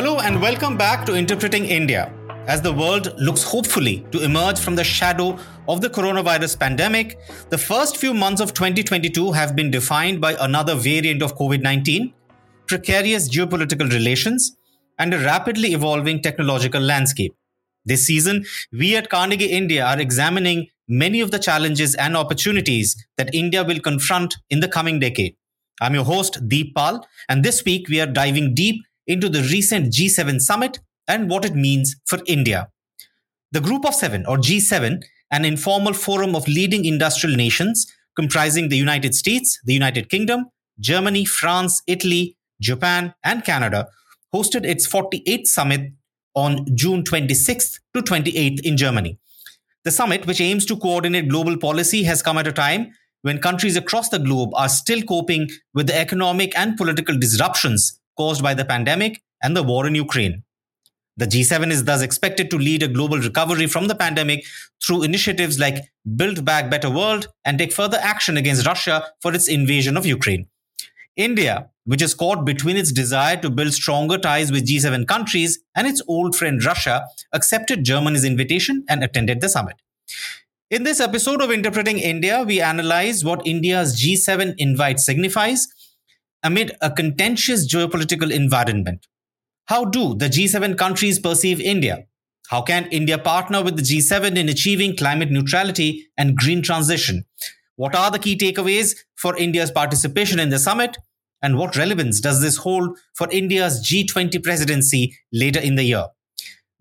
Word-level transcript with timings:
Hello 0.00 0.18
and 0.18 0.40
welcome 0.40 0.78
back 0.78 1.04
to 1.04 1.14
Interpreting 1.14 1.66
India. 1.66 2.10
As 2.46 2.62
the 2.62 2.72
world 2.72 3.12
looks 3.18 3.42
hopefully 3.42 4.02
to 4.12 4.24
emerge 4.24 4.58
from 4.58 4.74
the 4.74 4.82
shadow 4.82 5.38
of 5.68 5.82
the 5.82 5.90
coronavirus 5.90 6.58
pandemic, 6.58 7.18
the 7.50 7.58
first 7.58 7.98
few 7.98 8.14
months 8.14 8.40
of 8.40 8.54
2022 8.54 9.32
have 9.32 9.54
been 9.54 9.70
defined 9.70 10.18
by 10.18 10.36
another 10.40 10.74
variant 10.74 11.22
of 11.22 11.36
COVID 11.36 11.60
19, 11.60 12.14
precarious 12.66 13.28
geopolitical 13.28 13.92
relations, 13.92 14.56
and 14.98 15.12
a 15.12 15.18
rapidly 15.18 15.74
evolving 15.74 16.22
technological 16.22 16.80
landscape. 16.80 17.34
This 17.84 18.06
season, 18.06 18.46
we 18.72 18.96
at 18.96 19.10
Carnegie 19.10 19.52
India 19.52 19.84
are 19.84 20.00
examining 20.00 20.68
many 20.88 21.20
of 21.20 21.30
the 21.30 21.38
challenges 21.38 21.94
and 21.94 22.16
opportunities 22.16 22.96
that 23.18 23.34
India 23.34 23.64
will 23.64 23.80
confront 23.80 24.36
in 24.48 24.60
the 24.60 24.68
coming 24.68 24.98
decade. 24.98 25.36
I'm 25.82 25.92
your 25.92 26.04
host, 26.04 26.48
Deep 26.48 26.74
Pal, 26.74 27.06
and 27.28 27.44
this 27.44 27.66
week 27.66 27.90
we 27.90 28.00
are 28.00 28.06
diving 28.06 28.54
deep 28.54 28.82
into 29.06 29.28
the 29.28 29.42
recent 29.42 29.92
G7 29.92 30.40
summit 30.40 30.80
and 31.08 31.28
what 31.28 31.44
it 31.44 31.54
means 31.54 31.96
for 32.06 32.18
India. 32.26 32.68
The 33.52 33.60
Group 33.60 33.84
of 33.84 33.94
Seven, 33.94 34.24
or 34.26 34.36
G7, 34.36 35.02
an 35.32 35.44
informal 35.44 35.92
forum 35.92 36.36
of 36.36 36.46
leading 36.46 36.84
industrial 36.84 37.36
nations 37.36 37.86
comprising 38.16 38.68
the 38.68 38.76
United 38.76 39.14
States, 39.14 39.58
the 39.64 39.72
United 39.72 40.08
Kingdom, 40.08 40.46
Germany, 40.78 41.24
France, 41.24 41.82
Italy, 41.86 42.36
Japan, 42.60 43.14
and 43.24 43.44
Canada, 43.44 43.88
hosted 44.34 44.64
its 44.64 44.86
48th 44.86 45.46
summit 45.46 45.92
on 46.34 46.64
June 46.74 47.02
26th 47.02 47.80
to 47.94 48.02
28th 48.02 48.60
in 48.64 48.76
Germany. 48.76 49.18
The 49.84 49.90
summit, 49.90 50.26
which 50.26 50.40
aims 50.40 50.66
to 50.66 50.76
coordinate 50.76 51.28
global 51.28 51.56
policy, 51.56 52.02
has 52.04 52.22
come 52.22 52.38
at 52.38 52.46
a 52.46 52.52
time 52.52 52.92
when 53.22 53.38
countries 53.38 53.76
across 53.76 54.08
the 54.08 54.18
globe 54.18 54.50
are 54.54 54.68
still 54.68 55.02
coping 55.02 55.48
with 55.74 55.86
the 55.86 55.98
economic 55.98 56.56
and 56.58 56.76
political 56.76 57.18
disruptions 57.18 57.99
caused 58.20 58.42
by 58.42 58.54
the 58.54 58.70
pandemic 58.74 59.22
and 59.42 59.56
the 59.56 59.62
war 59.72 59.86
in 59.86 59.94
Ukraine. 60.06 60.42
The 61.20 61.26
G7 61.26 61.70
is 61.70 61.84
thus 61.84 62.02
expected 62.02 62.50
to 62.50 62.58
lead 62.66 62.82
a 62.82 62.88
global 62.88 63.18
recovery 63.18 63.66
from 63.66 63.88
the 63.88 63.94
pandemic 63.94 64.44
through 64.82 65.02
initiatives 65.02 65.58
like 65.58 65.84
Build 66.16 66.44
Back 66.44 66.70
Better 66.70 66.90
World 66.90 67.28
and 67.44 67.58
take 67.58 67.72
further 67.72 67.98
action 68.00 68.36
against 68.38 68.66
Russia 68.66 68.96
for 69.20 69.34
its 69.34 69.48
invasion 69.48 69.96
of 69.96 70.06
Ukraine. 70.06 70.46
India, 71.16 71.68
which 71.84 72.02
is 72.02 72.14
caught 72.14 72.44
between 72.44 72.76
its 72.76 72.92
desire 72.92 73.36
to 73.38 73.50
build 73.50 73.72
stronger 73.74 74.16
ties 74.16 74.52
with 74.52 74.68
G7 74.68 75.06
countries 75.06 75.58
and 75.74 75.86
its 75.86 76.02
old 76.06 76.36
friend 76.36 76.64
Russia, 76.64 77.06
accepted 77.32 77.84
Germany's 77.84 78.24
invitation 78.24 78.84
and 78.88 79.02
attended 79.02 79.40
the 79.40 79.48
summit. 79.48 79.76
In 80.70 80.84
this 80.84 81.00
episode 81.00 81.42
of 81.42 81.50
Interpreting 81.50 81.98
India, 81.98 82.44
we 82.46 82.60
analyze 82.60 83.24
what 83.24 83.46
India's 83.46 84.00
G7 84.00 84.54
invite 84.58 85.00
signifies 85.00 85.68
amid 86.42 86.76
a 86.80 86.90
contentious 86.90 87.66
geopolitical 87.72 88.30
environment. 88.30 89.06
How 89.66 89.84
do 89.84 90.14
the 90.14 90.26
G7 90.26 90.76
countries 90.76 91.18
perceive 91.18 91.60
India? 91.60 92.06
How 92.48 92.62
can 92.62 92.86
India 92.86 93.18
partner 93.18 93.62
with 93.62 93.76
the 93.76 93.82
G7 93.82 94.36
in 94.36 94.48
achieving 94.48 94.96
climate 94.96 95.30
neutrality 95.30 96.08
and 96.18 96.36
green 96.36 96.62
transition? 96.62 97.24
What 97.76 97.94
are 97.94 98.10
the 98.10 98.18
key 98.18 98.36
takeaways 98.36 98.96
for 99.16 99.36
India's 99.36 99.70
participation 99.70 100.40
in 100.40 100.48
the 100.48 100.58
summit? 100.58 100.96
And 101.42 101.56
what 101.56 101.76
relevance 101.76 102.20
does 102.20 102.40
this 102.42 102.56
hold 102.56 102.98
for 103.14 103.30
India's 103.30 103.80
G20 103.80 104.42
presidency 104.42 105.16
later 105.32 105.60
in 105.60 105.76
the 105.76 105.84
year? 105.84 106.06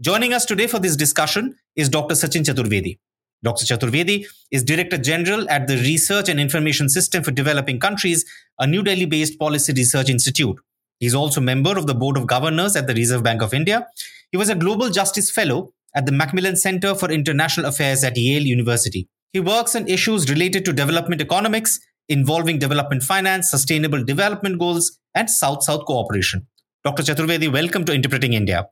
Joining 0.02 0.34
us 0.34 0.46
today 0.46 0.68
for 0.68 0.80
this 0.80 0.96
discussion 0.96 1.56
is 1.76 1.90
Dr. 1.90 2.16
Sachin 2.16 2.44
Chaturvedi. 2.44 2.98
Dr. 3.42 3.66
Chaturvedi 3.66 4.26
is 4.52 4.64
Director 4.64 4.98
General 4.98 5.50
at 5.50 5.68
the 5.68 5.78
Research 5.78 6.28
and 6.28 6.42
Information 6.42 6.90
System 6.90 7.24
for 7.24 7.32
Developing 7.32 7.80
Countries, 7.80 8.26
a 8.60 8.68
New 8.68 8.84
Delhi 8.84 9.06
based 9.06 9.40
policy 9.40 9.72
research 9.72 10.10
institute. 10.10 10.58
He's 11.00 11.16
also 11.16 11.40
member 11.40 11.78
of 11.78 11.88
the 11.88 11.96
Board 11.96 12.18
of 12.18 12.28
Governors 12.28 12.76
at 12.76 12.88
the 12.88 12.94
Reserve 12.94 13.24
Bank 13.24 13.42
of 13.42 13.54
India. 13.54 13.88
He 14.32 14.38
was 14.38 14.50
a 14.50 14.56
Global 14.56 14.90
Justice 14.90 15.32
Fellow 15.32 15.72
at 15.96 16.06
the 16.06 16.12
Macmillan 16.12 16.58
Center 16.58 16.94
for 16.94 17.10
International 17.10 17.68
Affairs 17.68 18.04
at 18.04 18.18
Yale 18.18 18.44
University. 18.44 19.08
He 19.32 19.40
works 19.40 19.74
on 19.74 19.88
issues 19.88 20.30
related 20.30 20.66
to 20.66 20.74
development 20.74 21.22
economics, 21.22 21.80
involving 22.10 22.60
development 22.60 23.04
finance, 23.04 23.50
sustainable 23.50 24.04
development 24.04 24.60
goals, 24.60 25.00
and 25.16 25.30
South 25.30 25.64
South 25.64 25.86
cooperation. 25.86 26.46
Dr. 26.84 27.04
Chaturvedi, 27.04 27.50
welcome 27.52 27.86
to 27.86 27.94
Interpreting 27.94 28.34
India. 28.34 28.68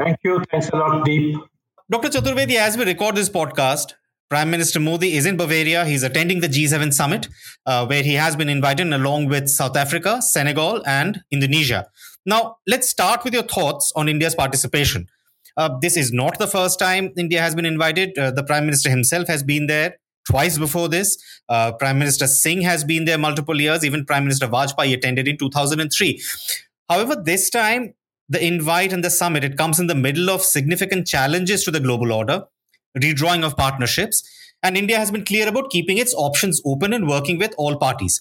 Thank 0.00 0.18
you. 0.24 0.42
Thanks 0.50 0.70
a 0.70 0.76
lot, 0.76 1.04
Deep. 1.04 1.36
Dr. 1.88 2.08
Chaturvedi, 2.08 2.56
as 2.56 2.76
we 2.76 2.84
record 2.84 3.14
this 3.14 3.30
podcast, 3.30 3.94
Prime 4.28 4.50
Minister 4.50 4.78
Modi 4.78 5.16
is 5.16 5.24
in 5.24 5.38
Bavaria. 5.38 5.86
He's 5.86 6.02
attending 6.02 6.40
the 6.40 6.48
G7 6.48 6.92
summit, 6.92 7.28
uh, 7.64 7.86
where 7.86 8.02
he 8.02 8.12
has 8.14 8.36
been 8.36 8.50
invited 8.50 8.92
along 8.92 9.26
with 9.26 9.48
South 9.48 9.74
Africa, 9.74 10.20
Senegal, 10.20 10.82
and 10.86 11.22
Indonesia. 11.30 11.86
Now, 12.26 12.58
let's 12.66 12.88
start 12.90 13.24
with 13.24 13.32
your 13.32 13.42
thoughts 13.42 13.90
on 13.96 14.06
India's 14.06 14.34
participation. 14.34 15.08
Uh, 15.56 15.78
this 15.80 15.96
is 15.96 16.12
not 16.12 16.38
the 16.38 16.46
first 16.46 16.78
time 16.78 17.10
India 17.16 17.40
has 17.40 17.54
been 17.54 17.64
invited. 17.64 18.18
Uh, 18.18 18.30
the 18.30 18.44
Prime 18.44 18.66
Minister 18.66 18.90
himself 18.90 19.28
has 19.28 19.42
been 19.42 19.66
there 19.66 19.96
twice 20.26 20.58
before 20.58 20.90
this. 20.90 21.16
Uh, 21.48 21.72
Prime 21.72 21.98
Minister 21.98 22.26
Singh 22.26 22.60
has 22.60 22.84
been 22.84 23.06
there 23.06 23.16
multiple 23.16 23.58
years. 23.58 23.82
Even 23.82 24.04
Prime 24.04 24.24
Minister 24.24 24.46
Vajpayee 24.46 24.92
attended 24.92 25.26
in 25.26 25.38
2003. 25.38 26.20
However, 26.90 27.16
this 27.16 27.48
time, 27.48 27.94
the 28.28 28.44
invite 28.44 28.92
and 28.92 29.02
the 29.02 29.08
summit, 29.08 29.42
it 29.42 29.56
comes 29.56 29.80
in 29.80 29.86
the 29.86 29.94
middle 29.94 30.28
of 30.28 30.42
significant 30.42 31.06
challenges 31.06 31.64
to 31.64 31.70
the 31.70 31.80
global 31.80 32.12
order 32.12 32.44
redrawing 32.98 33.44
of 33.44 33.56
partnerships. 33.56 34.22
And 34.62 34.76
India 34.76 34.98
has 34.98 35.10
been 35.10 35.24
clear 35.24 35.48
about 35.48 35.70
keeping 35.70 35.98
its 35.98 36.14
options 36.14 36.60
open 36.64 36.92
and 36.92 37.08
working 37.08 37.38
with 37.38 37.54
all 37.56 37.76
parties. 37.76 38.20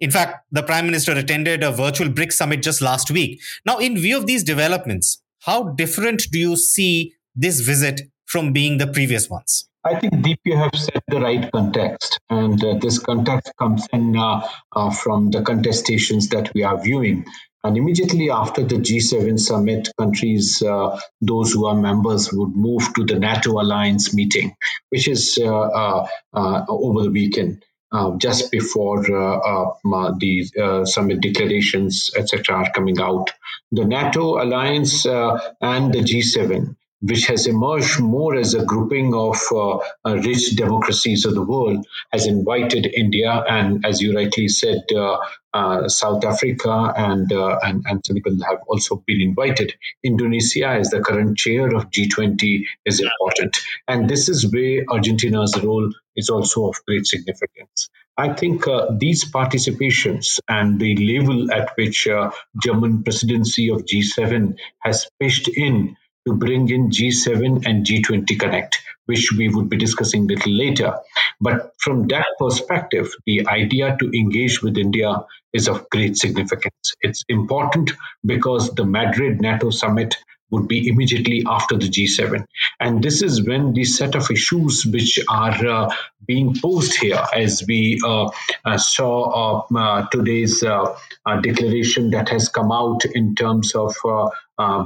In 0.00 0.10
fact, 0.10 0.44
the 0.50 0.62
Prime 0.62 0.86
Minister 0.86 1.12
attended 1.12 1.62
a 1.62 1.70
virtual 1.72 2.08
BRICS 2.08 2.32
summit 2.32 2.62
just 2.62 2.80
last 2.80 3.10
week. 3.10 3.40
Now, 3.64 3.78
in 3.78 3.96
view 3.96 4.16
of 4.16 4.26
these 4.26 4.44
developments, 4.44 5.22
how 5.40 5.70
different 5.70 6.30
do 6.30 6.38
you 6.38 6.56
see 6.56 7.14
this 7.34 7.60
visit 7.60 8.02
from 8.24 8.52
being 8.52 8.78
the 8.78 8.86
previous 8.86 9.28
ones? 9.28 9.68
I 9.84 9.98
think 10.00 10.22
Deep, 10.22 10.40
you 10.44 10.56
have 10.56 10.74
set 10.74 11.02
the 11.08 11.20
right 11.20 11.50
context, 11.52 12.18
and 12.30 12.62
uh, 12.64 12.74
this 12.80 12.98
context 12.98 13.52
comes 13.58 13.86
in 13.92 14.16
uh, 14.16 14.40
uh, 14.74 14.90
from 14.90 15.30
the 15.30 15.40
contestations 15.40 16.30
that 16.30 16.50
we 16.54 16.62
are 16.62 16.82
viewing. 16.82 17.26
And 17.64 17.78
immediately 17.78 18.30
after 18.30 18.62
the 18.62 18.76
G7 18.76 19.40
summit, 19.40 19.88
countries, 19.98 20.62
uh, 20.62 21.00
those 21.22 21.52
who 21.52 21.64
are 21.64 21.74
members, 21.74 22.30
would 22.30 22.54
move 22.54 22.92
to 22.94 23.04
the 23.04 23.18
NATO 23.18 23.52
alliance 23.52 24.12
meeting, 24.12 24.54
which 24.90 25.08
is 25.08 25.38
uh, 25.42 25.48
uh, 25.50 26.06
uh 26.34 26.64
over 26.68 27.04
the 27.04 27.10
weekend. 27.10 27.64
Uh, 27.90 28.16
just 28.18 28.50
before 28.50 28.98
uh, 29.00 29.70
the 30.18 30.82
summit 30.84 31.22
declarations, 31.22 32.10
etc., 32.16 32.56
are 32.56 32.72
coming 32.72 33.00
out, 33.00 33.30
the 33.72 33.84
NATO 33.84 34.42
alliance 34.42 35.06
and 35.06 35.94
the 35.94 36.00
G7 36.00 36.76
which 37.06 37.26
has 37.26 37.46
emerged 37.46 38.00
more 38.00 38.34
as 38.34 38.54
a 38.54 38.64
grouping 38.64 39.14
of 39.14 39.36
uh, 39.52 39.76
uh, 40.04 40.16
rich 40.16 40.56
democracies 40.56 41.24
of 41.26 41.34
the 41.34 41.42
world, 41.42 41.86
has 42.12 42.26
invited 42.26 42.86
India 42.86 43.44
and, 43.48 43.84
as 43.84 44.00
you 44.00 44.14
rightly 44.14 44.48
said, 44.48 44.82
uh, 44.94 45.18
uh 45.52 45.88
South 45.88 46.24
Africa 46.24 46.92
and, 46.96 47.32
uh, 47.32 47.58
and, 47.62 47.84
and 47.86 48.04
Senegal 48.04 48.36
have 48.48 48.60
also 48.66 49.02
been 49.06 49.20
invited. 49.20 49.74
Indonesia, 50.02 50.68
as 50.68 50.90
the 50.90 51.00
current 51.00 51.36
chair 51.36 51.74
of 51.74 51.90
G20, 51.90 52.64
is 52.86 53.00
important, 53.00 53.58
and 53.86 54.08
this 54.08 54.28
is 54.28 54.50
where 54.52 54.84
Argentina's 54.88 55.62
role 55.62 55.92
is 56.16 56.30
also 56.30 56.68
of 56.68 56.76
great 56.86 57.06
significance. 57.06 57.90
I 58.16 58.32
think 58.32 58.68
uh, 58.68 58.92
these 58.96 59.30
participations 59.30 60.38
and 60.48 60.80
the 60.80 60.94
level 60.96 61.52
at 61.52 61.70
which 61.76 62.06
uh, 62.06 62.30
German 62.62 63.02
presidency 63.02 63.70
of 63.70 63.84
G7 63.84 64.56
has 64.80 65.08
pitched 65.18 65.48
in 65.48 65.96
to 66.26 66.34
bring 66.34 66.68
in 66.68 66.90
G7 66.90 67.66
and 67.66 67.84
G20 67.84 68.38
Connect, 68.38 68.78
which 69.06 69.32
we 69.36 69.48
would 69.48 69.68
be 69.68 69.76
discussing 69.76 70.24
a 70.24 70.34
little 70.34 70.52
later. 70.52 70.94
But 71.40 71.72
from 71.78 72.08
that 72.08 72.26
perspective, 72.38 73.12
the 73.26 73.46
idea 73.46 73.96
to 74.00 74.10
engage 74.16 74.62
with 74.62 74.78
India 74.78 75.24
is 75.52 75.68
of 75.68 75.88
great 75.90 76.16
significance. 76.16 76.94
It's 77.00 77.24
important 77.28 77.92
because 78.24 78.74
the 78.74 78.84
Madrid 78.84 79.40
NATO 79.40 79.70
summit 79.70 80.16
would 80.54 80.68
be 80.68 80.88
immediately 80.88 81.42
after 81.46 81.76
the 81.76 81.88
G7. 81.88 82.44
And 82.80 83.02
this 83.02 83.22
is 83.22 83.44
when 83.46 83.72
the 83.72 83.84
set 83.84 84.14
of 84.14 84.30
issues 84.30 84.86
which 84.86 85.18
are 85.28 85.66
uh, 85.66 85.94
being 86.26 86.54
posed 86.62 86.96
here, 86.96 87.22
as 87.34 87.64
we 87.66 88.00
uh, 88.04 88.30
uh, 88.64 88.78
saw 88.78 89.64
uh, 89.70 89.78
uh, 89.78 90.06
today's 90.10 90.62
uh, 90.62 90.94
declaration 91.42 92.10
that 92.10 92.28
has 92.28 92.48
come 92.48 92.70
out 92.72 93.04
in 93.04 93.34
terms 93.34 93.74
of 93.74 93.94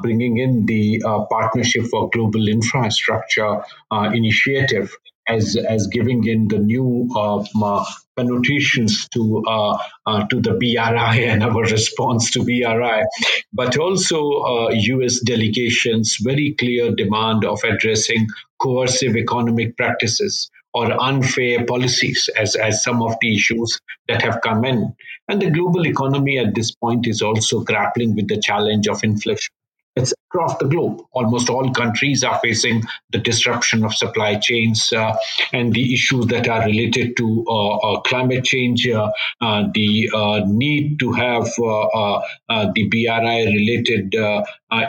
bringing 0.03 0.39
in 0.39 0.67
the 0.67 1.01
Partnership 1.31 1.85
for 1.91 2.09
Global 2.11 2.49
Infrastructure 2.49 3.63
initiative 3.93 4.97
as 5.29 5.57
as 5.57 5.87
giving 5.89 6.27
in 6.27 6.49
the 6.49 6.59
new 6.59 7.09
uh, 7.15 7.85
connotations 8.17 9.09
to 9.09 9.43
uh, 9.47 9.79
uh, 10.07 10.27
to 10.27 10.41
the 10.41 10.55
BRI 10.55 11.25
and 11.25 11.43
our 11.43 11.63
response 11.63 12.31
to 12.33 12.45
BRI, 12.45 13.05
but 13.53 13.79
also 13.79 14.69
U.S. 14.71 15.21
delegations 15.21 16.17
very 16.21 16.55
clear 16.59 16.95
demand 16.95 17.45
of 17.45 17.61
addressing 17.65 18.27
coercive 18.59 19.17
economic 19.17 19.77
practices 19.77 20.51
or 20.75 20.93
unfair 21.03 21.65
policies 21.65 22.29
as, 22.37 22.55
as 22.55 22.83
some 22.83 23.03
of 23.03 23.17
the 23.21 23.35
issues 23.35 23.81
that 24.07 24.23
have 24.23 24.41
come 24.43 24.65
in. 24.65 24.95
And 25.29 25.41
the 25.41 25.51
global 25.51 25.87
economy 25.87 26.39
at 26.39 26.55
this 26.55 26.73
point 26.73 27.07
is 27.07 27.23
also 27.23 27.63
grappling 27.63 28.15
with 28.15 28.29
the 28.29 28.41
challenge 28.41 28.87
of 28.89 29.03
inflation 29.03 29.53
it's 29.99 30.15
across 30.29 30.57
the 30.59 30.67
globe. 30.67 31.01
Almost 31.13 31.49
all 31.51 31.73
countries 31.73 32.23
are 32.23 32.39
facing 32.41 32.83
the 33.11 33.19
disruption 33.19 33.85
of 33.85 33.95
supply 33.95 34.39
chains 34.39 34.93
uh, 34.93 35.17
and 35.53 35.73
the 35.73 35.93
issues 35.93 36.27
that 36.27 36.49
are 36.49 36.65
related 36.65 37.17
to 37.17 37.45
uh, 37.49 37.77
uh 37.77 38.01
climate 38.03 38.45
change, 38.45 38.87
uh, 38.89 39.11
uh, 39.41 39.65
the 39.75 40.11
need 40.47 40.99
to 41.01 41.13
have 41.13 41.45
the 41.45 42.89
BRI 42.91 43.45
related 43.59 44.15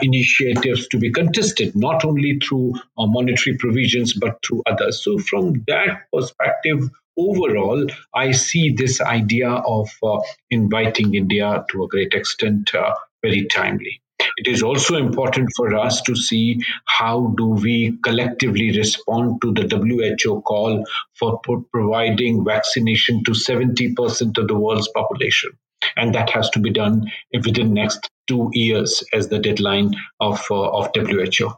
initiatives 0.02 0.88
to 0.88 0.98
be 0.98 1.10
contested, 1.10 1.74
not 1.74 2.04
only 2.04 2.38
through 2.38 2.74
monetary 2.98 3.56
provisions 3.56 4.14
but 4.14 4.38
through 4.46 4.62
others. 4.66 5.02
So, 5.02 5.18
from 5.18 5.64
that 5.66 6.02
perspective, 6.12 6.90
overall, 7.20 7.86
I 8.14 8.32
see 8.32 8.72
this 8.72 9.00
idea 9.00 9.50
of 9.50 9.90
uh, 10.02 10.18
inviting 10.50 11.14
India 11.14 11.64
to 11.70 11.84
a 11.84 11.88
great 11.88 12.14
extent 12.14 12.74
uh, 12.74 12.94
very 13.22 13.46
timely. 13.46 14.02
It 14.40 14.48
is 14.48 14.62
also 14.62 14.96
important 14.96 15.50
for 15.54 15.74
us 15.74 16.00
to 16.00 16.16
see 16.16 16.60
how 16.86 17.34
do 17.36 17.48
we 17.48 17.98
collectively 18.02 18.74
respond 18.74 19.42
to 19.42 19.52
the 19.52 19.68
WHO 19.68 20.40
call 20.40 20.82
for 21.18 21.42
providing 21.70 22.42
vaccination 22.42 23.22
to 23.24 23.32
70% 23.32 24.38
of 24.38 24.48
the 24.48 24.54
world's 24.54 24.88
population. 24.88 25.50
And 25.94 26.14
that 26.14 26.30
has 26.30 26.48
to 26.50 26.58
be 26.58 26.70
done 26.70 27.04
within 27.34 27.74
next 27.74 28.08
two 28.28 28.48
years 28.54 29.04
as 29.12 29.28
the 29.28 29.40
deadline 29.40 29.92
of, 30.20 30.42
uh, 30.50 30.70
of 30.70 30.88
WHO 30.96 31.50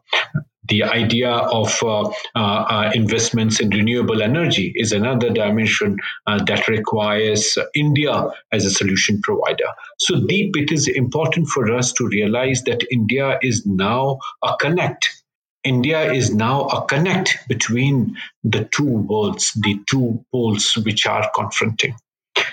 the 0.68 0.84
idea 0.84 1.30
of 1.30 1.82
uh, 1.82 2.02
uh, 2.02 2.12
uh, 2.36 2.90
investments 2.94 3.60
in 3.60 3.70
renewable 3.70 4.22
energy 4.22 4.72
is 4.76 4.92
another 4.92 5.30
dimension 5.30 5.96
uh, 6.26 6.42
that 6.44 6.68
requires 6.68 7.58
India 7.74 8.28
as 8.52 8.64
a 8.64 8.70
solution 8.70 9.20
provider. 9.22 9.66
So, 9.98 10.24
deep, 10.26 10.56
it 10.56 10.70
is 10.70 10.86
important 10.86 11.48
for 11.48 11.74
us 11.74 11.92
to 11.94 12.06
realize 12.06 12.62
that 12.64 12.86
India 12.90 13.38
is 13.42 13.66
now 13.66 14.18
a 14.42 14.54
connect. 14.60 15.10
India 15.64 16.12
is 16.12 16.34
now 16.34 16.62
a 16.66 16.86
connect 16.86 17.38
between 17.48 18.16
the 18.44 18.68
two 18.72 18.84
worlds, 18.88 19.52
the 19.54 19.80
two 19.88 20.24
poles 20.32 20.76
which 20.84 21.06
are 21.06 21.30
confronting. 21.34 21.96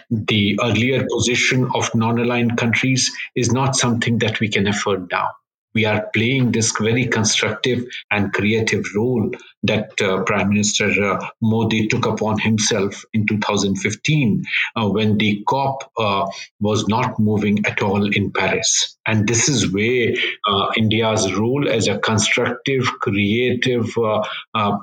The 0.10 0.60
earlier 0.62 1.06
position 1.08 1.70
of 1.76 1.94
non 1.94 2.20
aligned 2.20 2.58
countries 2.58 3.12
is 3.36 3.52
not 3.52 3.76
something 3.76 4.20
that 4.20 4.40
we 4.40 4.50
can 4.50 4.68
afford 4.68 5.12
now 5.12 5.30
we 5.74 5.86
are 5.86 6.10
playing 6.14 6.52
this 6.52 6.74
very 6.80 7.08
constructive 7.08 7.84
and 8.12 8.34
creative 8.34 8.86
role 8.96 9.32
that 9.64 10.02
uh, 10.02 10.24
Prime 10.24 10.50
Minister 10.50 10.90
uh, 11.04 11.28
Modi 11.42 11.88
took 11.88 12.06
upon 12.06 12.40
himself 12.40 13.04
in 13.14 13.28
2015 13.28 14.44
uh, 14.76 14.90
when 14.90 15.18
the 15.18 15.44
COP 15.48 15.92
uh, 15.98 16.28
was 16.60 16.88
not 16.88 17.20
moving 17.20 17.66
at 17.66 17.82
all 17.82 18.12
in 18.12 18.32
Paris. 18.32 18.98
And 19.06 19.28
this 19.28 19.50
is 19.50 19.72
where 19.72 20.14
uh, 20.48 20.68
India's 20.78 21.34
role 21.34 21.68
as 21.70 21.88
a 21.88 21.98
constructive, 21.98 22.86
creative 23.02 23.90
uh, 23.98 24.78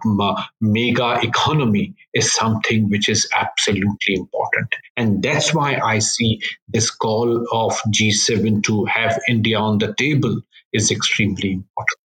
mega 0.60 1.20
economy 1.22 1.94
is 2.12 2.32
something 2.32 2.88
which 2.90 3.08
is 3.08 3.28
absolutely 3.34 4.14
important. 4.14 4.68
And 4.96 5.22
that's 5.22 5.54
why 5.54 5.78
I 5.82 6.00
see 6.00 6.40
this 6.68 6.90
call 6.90 7.46
of 7.50 7.80
G7 7.88 8.62
to 8.64 8.84
have 8.86 9.18
India 9.28 9.58
on 9.58 9.78
the 9.78 9.94
table 9.96 10.40
is 10.72 10.90
extremely 10.90 11.52
important. 11.52 11.98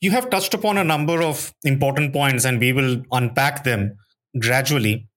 You 0.00 0.10
have 0.10 0.30
touched 0.30 0.54
upon 0.54 0.78
a 0.78 0.84
number 0.84 1.22
of 1.22 1.52
important 1.64 2.12
points, 2.12 2.44
and 2.44 2.58
we 2.60 2.72
will 2.72 3.02
unpack 3.12 3.64
them 3.64 3.96
gradually. 4.38 5.08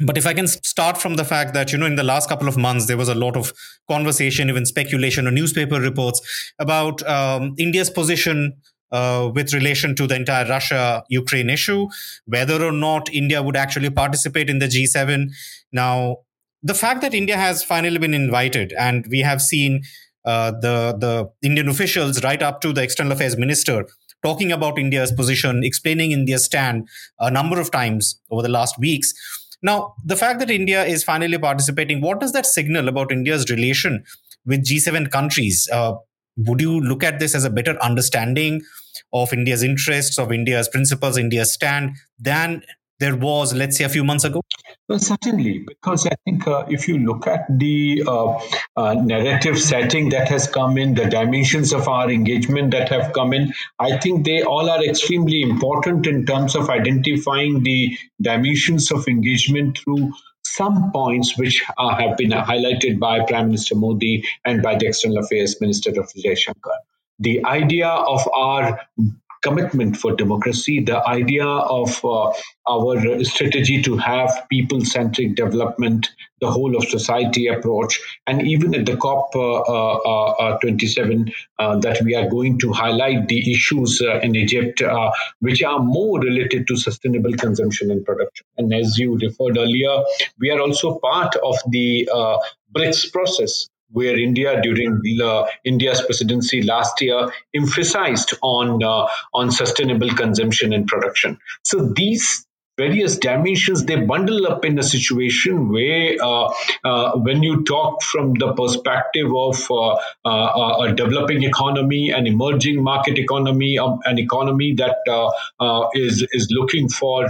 But 0.00 0.16
if 0.16 0.26
I 0.26 0.34
can 0.34 0.46
start 0.46 0.98
from 0.98 1.16
the 1.16 1.24
fact 1.24 1.54
that, 1.54 1.72
you 1.72 1.78
know, 1.78 1.86
in 1.86 1.96
the 1.96 2.04
last 2.04 2.28
couple 2.28 2.46
of 2.46 2.56
months, 2.56 2.86
there 2.86 2.96
was 2.96 3.08
a 3.08 3.14
lot 3.14 3.36
of 3.36 3.52
conversation, 3.90 4.48
even 4.48 4.64
speculation 4.64 5.26
or 5.26 5.30
newspaper 5.30 5.80
reports 5.80 6.52
about 6.58 7.06
um, 7.08 7.54
India's 7.58 7.90
position 7.90 8.54
uh, 8.92 9.30
with 9.34 9.52
relation 9.52 9.94
to 9.96 10.06
the 10.06 10.14
entire 10.14 10.46
Russia 10.48 11.02
Ukraine 11.08 11.50
issue, 11.50 11.88
whether 12.26 12.64
or 12.64 12.72
not 12.72 13.12
India 13.12 13.42
would 13.42 13.56
actually 13.56 13.90
participate 13.90 14.48
in 14.48 14.60
the 14.60 14.66
G7. 14.66 15.30
Now, 15.72 16.18
the 16.62 16.74
fact 16.74 17.02
that 17.02 17.14
India 17.14 17.36
has 17.36 17.62
finally 17.62 17.98
been 17.98 18.14
invited, 18.14 18.72
and 18.78 19.06
we 19.10 19.20
have 19.20 19.40
seen 19.40 19.82
uh, 20.28 20.50
the 20.50 20.74
the 21.04 21.12
Indian 21.42 21.68
officials 21.68 22.22
right 22.22 22.42
up 22.42 22.60
to 22.60 22.72
the 22.72 22.82
external 22.82 23.12
affairs 23.12 23.36
minister 23.36 23.86
talking 24.22 24.52
about 24.52 24.78
India's 24.78 25.12
position, 25.12 25.62
explaining 25.64 26.12
India's 26.12 26.44
stand 26.44 26.88
a 27.18 27.30
number 27.30 27.60
of 27.60 27.70
times 27.70 28.20
over 28.30 28.42
the 28.42 28.48
last 28.48 28.78
weeks. 28.78 29.12
Now, 29.62 29.94
the 30.04 30.16
fact 30.16 30.40
that 30.40 30.50
India 30.50 30.84
is 30.84 31.04
finally 31.04 31.38
participating, 31.38 32.00
what 32.00 32.20
does 32.20 32.32
that 32.32 32.46
signal 32.46 32.88
about 32.88 33.12
India's 33.12 33.48
relation 33.50 34.04
with 34.44 34.64
G7 34.64 35.10
countries? 35.10 35.68
Uh, 35.72 35.94
would 36.36 36.60
you 36.60 36.80
look 36.80 37.02
at 37.02 37.18
this 37.18 37.34
as 37.34 37.44
a 37.44 37.50
better 37.50 37.80
understanding 37.82 38.62
of 39.12 39.32
India's 39.32 39.62
interests, 39.62 40.18
of 40.18 40.32
India's 40.32 40.68
principles, 40.68 41.16
India's 41.16 41.52
stand 41.52 41.96
than 42.18 42.62
there 43.00 43.16
was, 43.16 43.54
let's 43.54 43.76
say, 43.78 43.84
a 43.84 43.88
few 43.88 44.04
months 44.04 44.24
ago? 44.24 44.42
Well, 44.88 44.98
certainly, 44.98 45.58
because 45.58 46.06
I 46.06 46.16
think 46.24 46.46
uh, 46.46 46.64
if 46.68 46.88
you 46.88 46.98
look 46.98 47.26
at 47.26 47.46
the 47.48 48.02
uh, 48.06 48.40
uh, 48.76 48.94
narrative 48.94 49.58
setting 49.58 50.08
that 50.10 50.28
has 50.28 50.48
come 50.48 50.78
in, 50.78 50.94
the 50.94 51.06
dimensions 51.06 51.72
of 51.72 51.88
our 51.88 52.10
engagement 52.10 52.72
that 52.72 52.88
have 52.88 53.12
come 53.12 53.32
in, 53.32 53.52
I 53.78 53.98
think 53.98 54.24
they 54.24 54.42
all 54.42 54.68
are 54.68 54.84
extremely 54.84 55.42
important 55.42 56.06
in 56.06 56.26
terms 56.26 56.56
of 56.56 56.70
identifying 56.70 57.62
the 57.62 57.96
dimensions 58.20 58.90
of 58.90 59.06
engagement 59.06 59.78
through 59.78 60.12
some 60.42 60.90
points 60.92 61.36
which 61.38 61.64
uh, 61.76 61.94
have 61.94 62.16
been 62.16 62.30
highlighted 62.30 62.98
by 62.98 63.24
Prime 63.24 63.46
Minister 63.46 63.76
Modi 63.76 64.24
and 64.44 64.62
by 64.62 64.76
the 64.76 64.86
External 64.86 65.18
Affairs 65.18 65.60
Minister 65.60 65.92
Dr. 65.92 66.18
Jaishankar. 66.18 66.78
The 67.20 67.44
idea 67.44 67.88
of 67.88 68.28
our 68.32 68.80
commitment 69.42 69.96
for 69.96 70.14
democracy, 70.14 70.80
the 70.80 71.06
idea 71.06 71.46
of 71.46 72.04
uh, 72.04 72.32
our 72.68 73.24
strategy 73.24 73.82
to 73.82 73.96
have 73.96 74.30
people 74.50 74.84
centric 74.84 75.34
development, 75.34 76.08
the 76.40 76.50
whole 76.50 76.76
of 76.76 76.84
society 76.84 77.46
approach, 77.46 78.00
and 78.26 78.42
even 78.46 78.74
at 78.74 78.86
the 78.86 78.96
COP 78.96 79.30
uh, 79.34 79.60
uh, 79.60 80.30
uh 80.30 80.58
27, 80.58 81.32
uh, 81.58 81.78
that 81.78 82.00
we 82.02 82.14
are 82.14 82.28
going 82.28 82.58
to 82.58 82.72
highlight 82.72 83.28
the 83.28 83.52
issues 83.52 84.00
uh, 84.02 84.20
in 84.20 84.36
Egypt, 84.36 84.82
which 85.40 85.62
are 85.62 85.80
more 85.80 86.20
related 86.20 86.66
to 86.68 86.76
sustainable 86.76 87.32
consumption 87.32 87.90
and 87.90 88.04
production. 88.04 88.46
And 88.56 88.72
as 88.72 88.98
you 88.98 89.16
referred 89.16 89.56
earlier, 89.56 90.02
we 90.38 90.50
are 90.50 90.60
also 90.60 90.98
part 90.98 91.34
of 91.36 91.56
the 91.68 92.08
BRICS 92.74 93.12
process 93.12 93.68
where 93.90 94.18
India 94.18 94.60
during 94.62 95.00
uh, 95.22 95.46
India's 95.64 96.02
presidency 96.02 96.62
last 96.62 97.00
year 97.00 97.30
emphasized 97.54 98.34
on 98.42 98.82
uh, 98.82 99.06
on 99.32 99.50
sustainable 99.50 100.10
consumption 100.10 100.72
and 100.72 100.86
production. 100.86 101.38
So 101.62 101.92
these 101.94 102.46
various 102.78 103.18
dimensions 103.18 103.84
they 103.84 103.96
bundle 103.96 104.46
up 104.46 104.64
in 104.64 104.78
a 104.78 104.82
situation 104.82 105.68
where 105.70 106.16
uh, 106.22 106.54
uh, 106.84 107.12
when 107.16 107.42
you 107.42 107.64
talk 107.64 108.02
from 108.02 108.34
the 108.34 108.52
perspective 108.54 109.34
of 109.36 109.70
uh, 109.70 109.96
uh 110.24 110.84
a 110.84 110.94
developing 110.94 111.42
economy 111.42 112.10
an 112.10 112.26
emerging 112.26 112.82
market 112.82 113.18
economy 113.18 113.78
um, 113.78 113.98
an 114.04 114.18
economy 114.18 114.72
that 114.74 114.98
uh, 115.10 115.30
uh, 115.60 115.88
is 115.94 116.26
is 116.30 116.48
looking 116.58 116.88
for 116.88 117.26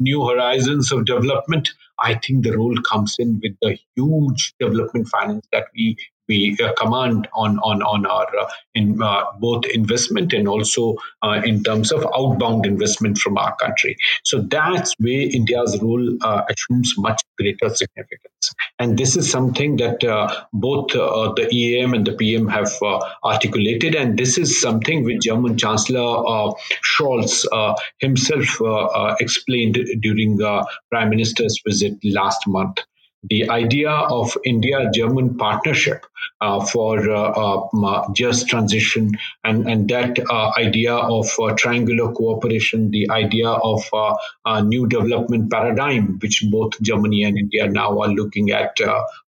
new 0.00 0.26
horizons 0.26 0.90
of 0.90 1.04
development 1.04 1.70
I 2.00 2.14
think 2.14 2.44
the 2.44 2.56
role 2.56 2.76
comes 2.90 3.16
in 3.18 3.40
with 3.42 3.56
the 3.62 3.78
huge 3.96 4.54
development 4.60 5.08
finance 5.08 5.46
that 5.52 5.66
we 5.74 5.96
we 6.28 6.56
uh, 6.62 6.72
command 6.74 7.28
on 7.34 7.58
on 7.60 7.82
on 7.82 8.06
our 8.06 8.26
uh, 8.38 8.48
in 8.74 9.02
uh, 9.02 9.24
both 9.40 9.64
investment 9.66 10.32
and 10.32 10.46
also 10.46 10.96
uh, 11.22 11.40
in 11.44 11.62
terms 11.62 11.90
of 11.90 12.06
outbound 12.16 12.66
investment 12.66 13.18
from 13.18 13.38
our 13.38 13.56
country. 13.56 13.96
So 14.24 14.42
that's 14.42 14.94
where 14.98 15.20
India's 15.20 15.78
role 15.82 16.16
uh, 16.22 16.42
assumes 16.50 16.94
much 16.98 17.22
greater 17.38 17.68
significance, 17.74 18.54
and 18.78 18.98
this 18.98 19.16
is 19.16 19.30
something 19.30 19.76
that 19.78 20.04
uh, 20.04 20.44
both 20.52 20.88
the 20.92 21.48
EAM 21.52 21.94
and 21.94 22.06
the 22.06 22.12
PM 22.12 22.48
have 22.48 22.70
articulated, 23.24 23.94
and 23.94 24.18
this 24.18 24.38
is 24.38 24.60
something 24.60 25.04
which 25.04 25.22
German 25.22 25.56
Chancellor 25.56 26.52
Scholz 26.84 27.44
himself 27.98 28.60
explained 29.20 29.78
during 30.00 30.36
the 30.36 30.66
Prime 30.90 31.10
Minister's 31.10 31.60
visit 31.64 31.94
last 32.04 32.46
month 32.46 32.78
the 33.24 33.50
idea 33.50 33.90
of 33.90 34.36
India 34.44 34.90
German 34.94 35.36
partnership 35.36 36.06
uh, 36.40 36.64
for 36.64 37.10
uh, 37.10 37.66
uh, 37.66 38.12
just 38.12 38.48
transition 38.48 39.10
and, 39.44 39.68
and 39.68 39.88
that 39.88 40.18
uh, 40.30 40.52
idea 40.56 40.94
of 40.94 41.26
uh, 41.40 41.52
triangular 41.54 42.12
cooperation, 42.12 42.90
the 42.90 43.10
idea 43.10 43.48
of 43.48 43.82
uh, 43.92 44.14
a 44.44 44.62
new 44.62 44.86
development 44.86 45.50
paradigm, 45.50 46.18
which 46.20 46.44
both 46.50 46.80
Germany 46.80 47.24
and 47.24 47.36
India 47.36 47.66
now 47.66 48.00
are 48.00 48.08
looking 48.08 48.50
at 48.50 48.76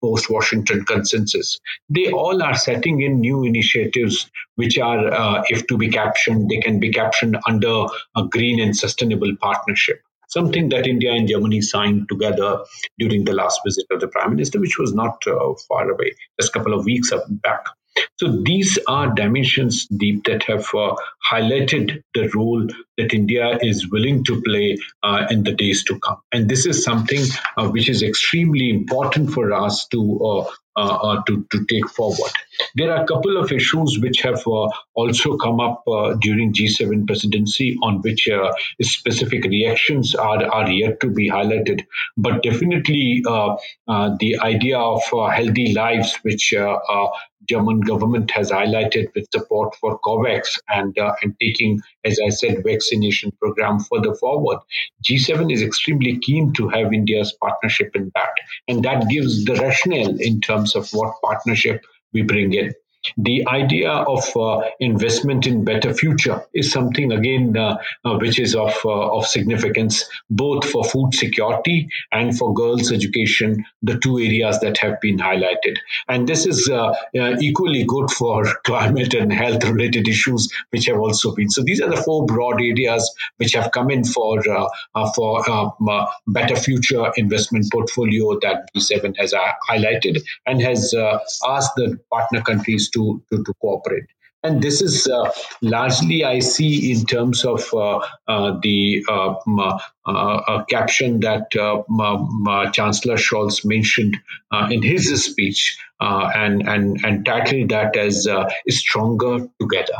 post 0.00 0.28
Washington 0.28 0.84
consensus. 0.84 1.60
They 1.88 2.10
all 2.10 2.42
are 2.42 2.56
setting 2.56 3.02
in 3.02 3.20
new 3.20 3.44
initiatives, 3.44 4.28
which 4.56 4.78
are, 4.78 5.44
if 5.48 5.66
to 5.68 5.76
be 5.76 5.90
captioned, 5.90 6.48
they 6.50 6.58
can 6.58 6.80
be 6.80 6.92
captioned 6.92 7.36
under 7.46 7.86
a 8.16 8.24
green 8.28 8.60
and 8.60 8.76
sustainable 8.76 9.36
partnership 9.40 10.02
something 10.32 10.68
that 10.70 10.86
India 10.86 11.12
and 11.12 11.28
Germany 11.28 11.60
signed 11.60 12.08
together 12.08 12.64
during 12.98 13.24
the 13.24 13.34
last 13.34 13.60
visit 13.66 13.86
of 13.90 14.00
the 14.00 14.08
Prime 14.08 14.30
Minister, 14.30 14.60
which 14.60 14.78
was 14.78 14.94
not 14.94 15.16
uh, 15.26 15.52
far 15.68 15.90
away, 15.90 16.12
just 16.40 16.54
a 16.54 16.58
couple 16.58 16.74
of 16.74 16.84
weeks 16.84 17.12
back. 17.28 17.66
So 18.16 18.40
these 18.42 18.78
are 18.88 19.14
dimensions, 19.14 19.86
Deep, 19.86 20.24
that 20.24 20.44
have 20.44 20.66
uh, 20.74 20.94
highlighted 21.30 22.02
the 22.14 22.30
role 22.34 22.66
that 22.96 23.12
India 23.12 23.58
is 23.60 23.90
willing 23.90 24.24
to 24.24 24.40
play 24.40 24.78
uh, 25.02 25.26
in 25.30 25.42
the 25.42 25.52
days 25.52 25.84
to 25.84 25.98
come. 25.98 26.16
And 26.32 26.48
this 26.48 26.64
is 26.64 26.82
something 26.82 27.22
uh, 27.58 27.68
which 27.68 27.90
is 27.90 28.02
extremely 28.02 28.70
important 28.70 29.30
for 29.32 29.52
us 29.52 29.86
to 29.88 30.46
uh, 30.76 30.82
uh, 30.82 31.12
uh, 31.12 31.22
to, 31.26 31.46
to 31.50 31.64
take 31.66 31.88
forward. 31.90 32.32
There 32.74 32.90
are 32.90 33.02
a 33.02 33.06
couple 33.06 33.36
of 33.36 33.52
issues 33.52 33.98
which 34.00 34.20
have 34.22 34.42
uh, 34.46 34.68
also 34.94 35.36
come 35.36 35.60
up 35.60 35.82
uh, 35.86 36.14
during 36.14 36.52
G7 36.52 37.06
presidency 37.06 37.76
on 37.82 38.00
which 38.02 38.28
uh, 38.28 38.52
specific 38.80 39.44
reactions 39.44 40.14
are, 40.14 40.44
are 40.44 40.70
yet 40.70 41.00
to 41.00 41.10
be 41.10 41.30
highlighted. 41.30 41.84
But 42.16 42.42
definitely 42.42 43.22
uh, 43.26 43.56
the 44.18 44.38
idea 44.40 44.78
of 44.78 45.02
healthy 45.10 45.72
lives, 45.74 46.18
which 46.22 46.54
German 47.48 47.80
government 47.80 48.30
has 48.32 48.50
highlighted 48.50 49.06
with 49.14 49.26
support 49.32 49.74
for 49.76 49.98
COVAX 50.00 50.58
and 50.68 50.98
uh, 50.98 51.14
and 51.22 51.34
taking, 51.40 51.80
as 52.04 52.18
I 52.24 52.30
said, 52.30 52.62
vaccination 52.64 53.32
program 53.40 53.80
further 53.80 54.14
forward. 54.14 54.58
G7 55.08 55.52
is 55.52 55.62
extremely 55.62 56.18
keen 56.18 56.52
to 56.54 56.68
have 56.68 56.92
India's 56.92 57.32
partnership 57.40 57.94
in 57.94 58.10
that, 58.14 58.34
and 58.68 58.84
that 58.84 59.08
gives 59.08 59.44
the 59.44 59.54
rationale 59.56 60.16
in 60.18 60.40
terms 60.40 60.74
of 60.76 60.88
what 60.90 61.14
partnership 61.22 61.84
we 62.12 62.22
bring 62.22 62.52
in 62.52 62.72
the 63.16 63.46
idea 63.48 63.90
of 63.90 64.24
uh, 64.36 64.60
investment 64.80 65.46
in 65.46 65.64
better 65.64 65.92
future 65.92 66.42
is 66.54 66.70
something 66.70 67.12
again 67.12 67.56
uh, 67.56 67.76
uh, 68.04 68.16
which 68.18 68.38
is 68.38 68.54
of 68.54 68.74
of 68.84 69.26
significance 69.26 70.04
both 70.30 70.64
for 70.64 70.84
food 70.84 71.12
security 71.14 71.88
and 72.12 72.36
for 72.36 72.54
girls 72.54 72.92
education 72.92 73.64
the 73.82 73.98
two 73.98 74.18
areas 74.18 74.60
that 74.60 74.78
have 74.78 75.00
been 75.00 75.18
highlighted. 75.18 75.76
And 76.08 76.28
this 76.28 76.46
is 76.46 76.70
equally 77.40 77.84
good 77.84 78.10
for 78.10 78.44
climate 78.64 79.14
and 79.14 79.32
health 79.32 79.64
related 79.64 80.08
issues 80.08 80.48
which 80.70 80.86
have 80.86 80.98
also 80.98 81.34
been. 81.34 81.50
So 81.50 81.62
these 81.62 81.80
are 81.80 81.90
the 81.90 81.96
four 81.96 82.26
broad 82.26 82.60
areas 82.60 83.12
which 83.38 83.52
have 83.54 83.72
come 83.72 83.90
in 83.90 84.04
for 84.04 84.42
for 85.14 85.50
um, 85.50 85.72
better 86.28 86.56
future 86.56 87.10
investment 87.16 87.66
portfolio 87.72 88.38
that 88.40 88.68
G7 88.76 89.16
has 89.18 89.34
highlighted 89.68 90.22
and 90.46 90.62
has 90.62 90.94
asked 91.44 91.74
the 91.76 91.98
partner 92.10 92.42
countries 92.42 92.91
to, 92.94 93.22
to, 93.30 93.44
to 93.44 93.54
cooperate. 93.60 94.04
And 94.44 94.60
this 94.60 94.82
is 94.82 95.06
uh, 95.06 95.30
largely, 95.60 96.24
I 96.24 96.40
see, 96.40 96.90
in 96.90 97.06
terms 97.06 97.44
of 97.44 97.72
uh, 97.72 98.00
uh, 98.26 98.58
the 98.60 99.04
uh, 99.08 99.34
uh, 100.04 100.64
caption 100.64 101.20
that 101.20 101.54
uh, 101.54 102.70
Chancellor 102.72 103.16
Scholz 103.16 103.64
mentioned 103.64 104.16
in 104.70 104.82
his 104.82 105.24
speech 105.24 105.78
and, 106.00 106.68
and, 106.68 106.98
and 107.04 107.24
titled 107.24 107.68
that 107.68 107.96
as 107.96 108.26
Stronger 108.68 109.46
Together. 109.60 109.98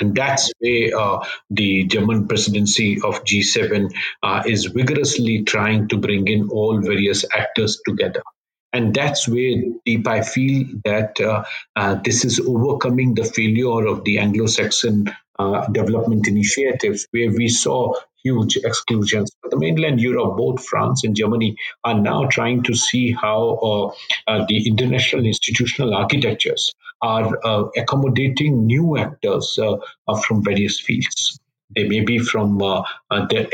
And 0.00 0.14
that's 0.14 0.50
where 0.58 0.96
uh, 0.98 1.24
the 1.50 1.84
German 1.84 2.26
presidency 2.26 2.98
of 3.02 3.24
G7 3.24 3.92
uh, 4.22 4.42
is 4.46 4.66
vigorously 4.66 5.44
trying 5.44 5.88
to 5.88 5.98
bring 5.98 6.28
in 6.28 6.48
all 6.48 6.80
various 6.80 7.24
actors 7.30 7.80
together. 7.86 8.22
And 8.72 8.94
that's 8.94 9.28
where 9.28 9.62
deep 9.84 10.06
I 10.08 10.22
feel 10.22 10.66
that 10.84 11.20
uh, 11.20 11.44
uh, 11.76 11.96
this 12.02 12.24
is 12.24 12.40
overcoming 12.40 13.14
the 13.14 13.24
failure 13.24 13.86
of 13.86 14.04
the 14.04 14.18
Anglo-Saxon 14.18 15.14
uh, 15.38 15.66
development 15.68 16.26
initiatives, 16.26 17.06
where 17.10 17.30
we 17.30 17.48
saw 17.48 17.94
huge 18.22 18.56
exclusions. 18.56 19.30
The 19.50 19.58
mainland 19.58 20.00
Europe, 20.00 20.36
both 20.36 20.64
France 20.64 21.04
and 21.04 21.14
Germany, 21.16 21.56
are 21.84 22.00
now 22.00 22.28
trying 22.28 22.62
to 22.64 22.74
see 22.74 23.12
how 23.12 23.94
uh, 24.26 24.30
uh, 24.30 24.46
the 24.48 24.66
international 24.66 25.26
institutional 25.26 25.94
architectures 25.94 26.74
are 27.02 27.38
uh, 27.44 27.64
accommodating 27.76 28.66
new 28.66 28.96
actors 28.96 29.58
from 30.24 30.44
various 30.44 30.80
fields. 30.80 31.40
They 31.74 31.88
may 31.88 32.00
be 32.00 32.18
from 32.18 32.60
uh, 32.62 32.82
uh, 33.10 33.26
the 33.26 33.48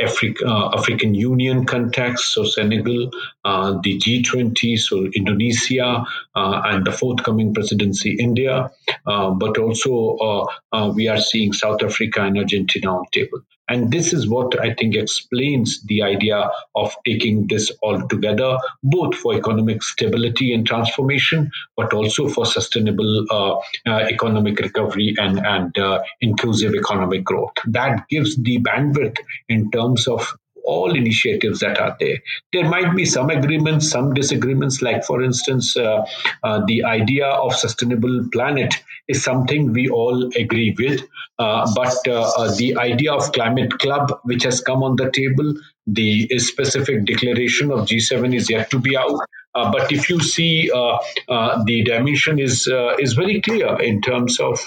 uh, 0.46 0.76
African 0.76 1.14
Union 1.14 1.64
context, 1.66 2.32
so 2.32 2.44
Senegal, 2.44 3.10
uh, 3.44 3.78
the 3.82 3.98
G20, 3.98 4.78
so 4.78 5.06
Indonesia, 5.14 6.04
and 6.34 6.84
the 6.84 6.92
forthcoming 6.92 7.54
presidency, 7.54 8.16
India. 8.18 8.70
But 9.04 9.58
also, 9.58 10.46
we 10.94 11.08
are 11.08 11.18
seeing 11.18 11.52
South 11.52 11.82
Africa 11.82 12.22
and 12.22 12.38
Argentina 12.38 12.96
on 12.96 13.04
table. 13.12 13.40
And 13.68 13.92
this 13.92 14.12
is 14.12 14.28
what 14.28 14.58
I 14.60 14.74
think 14.74 14.94
explains 14.94 15.82
the 15.84 16.02
idea 16.02 16.50
of 16.74 16.94
taking 17.06 17.46
this 17.48 17.70
all 17.82 18.06
together, 18.08 18.58
both 18.82 19.14
for 19.14 19.34
economic 19.34 19.82
stability 19.82 20.52
and 20.52 20.66
transformation, 20.66 21.50
but 21.76 21.92
also 21.92 22.28
for 22.28 22.46
sustainable 22.46 23.26
uh, 23.30 23.56
uh, 23.86 24.06
economic 24.08 24.58
recovery 24.58 25.14
and, 25.18 25.38
and 25.44 25.76
uh, 25.78 26.02
inclusive 26.20 26.74
economic 26.74 27.24
growth. 27.24 27.52
That 27.66 28.08
gives 28.08 28.36
the 28.42 28.58
bandwidth 28.58 29.18
in 29.48 29.70
terms 29.70 30.06
of 30.08 30.34
all 30.74 30.94
initiatives 30.94 31.60
that 31.60 31.80
are 31.80 31.96
there. 31.98 32.18
There 32.52 32.68
might 32.68 32.94
be 32.94 33.04
some 33.04 33.30
agreements, 33.30 33.90
some 33.90 34.12
disagreements. 34.14 34.82
Like, 34.82 35.04
for 35.04 35.22
instance, 35.22 35.76
uh, 35.76 36.04
uh, 36.42 36.60
the 36.66 36.84
idea 36.84 37.26
of 37.26 37.54
sustainable 37.54 38.28
planet 38.32 38.74
is 39.08 39.24
something 39.24 39.72
we 39.72 39.88
all 39.88 40.30
agree 40.36 40.74
with. 40.78 41.02
Uh, 41.38 41.70
but 41.74 41.96
uh, 42.06 42.30
uh, 42.36 42.54
the 42.56 42.76
idea 42.76 43.12
of 43.12 43.32
climate 43.32 43.78
club, 43.78 44.12
which 44.24 44.42
has 44.42 44.60
come 44.60 44.82
on 44.82 44.96
the 44.96 45.10
table, 45.10 45.54
the 45.86 46.28
specific 46.38 47.06
declaration 47.06 47.70
of 47.70 47.86
G7 47.86 48.34
is 48.34 48.50
yet 48.50 48.70
to 48.70 48.78
be 48.78 48.96
out. 48.96 49.20
Uh, 49.54 49.72
but 49.72 49.90
if 49.90 50.10
you 50.10 50.20
see, 50.20 50.70
uh, 50.70 50.98
uh, 51.28 51.64
the 51.64 51.82
dimension 51.82 52.38
is 52.38 52.70
is 52.98 53.14
very 53.14 53.40
clear 53.40 53.80
in 53.80 54.00
terms 54.02 54.38
of 54.40 54.60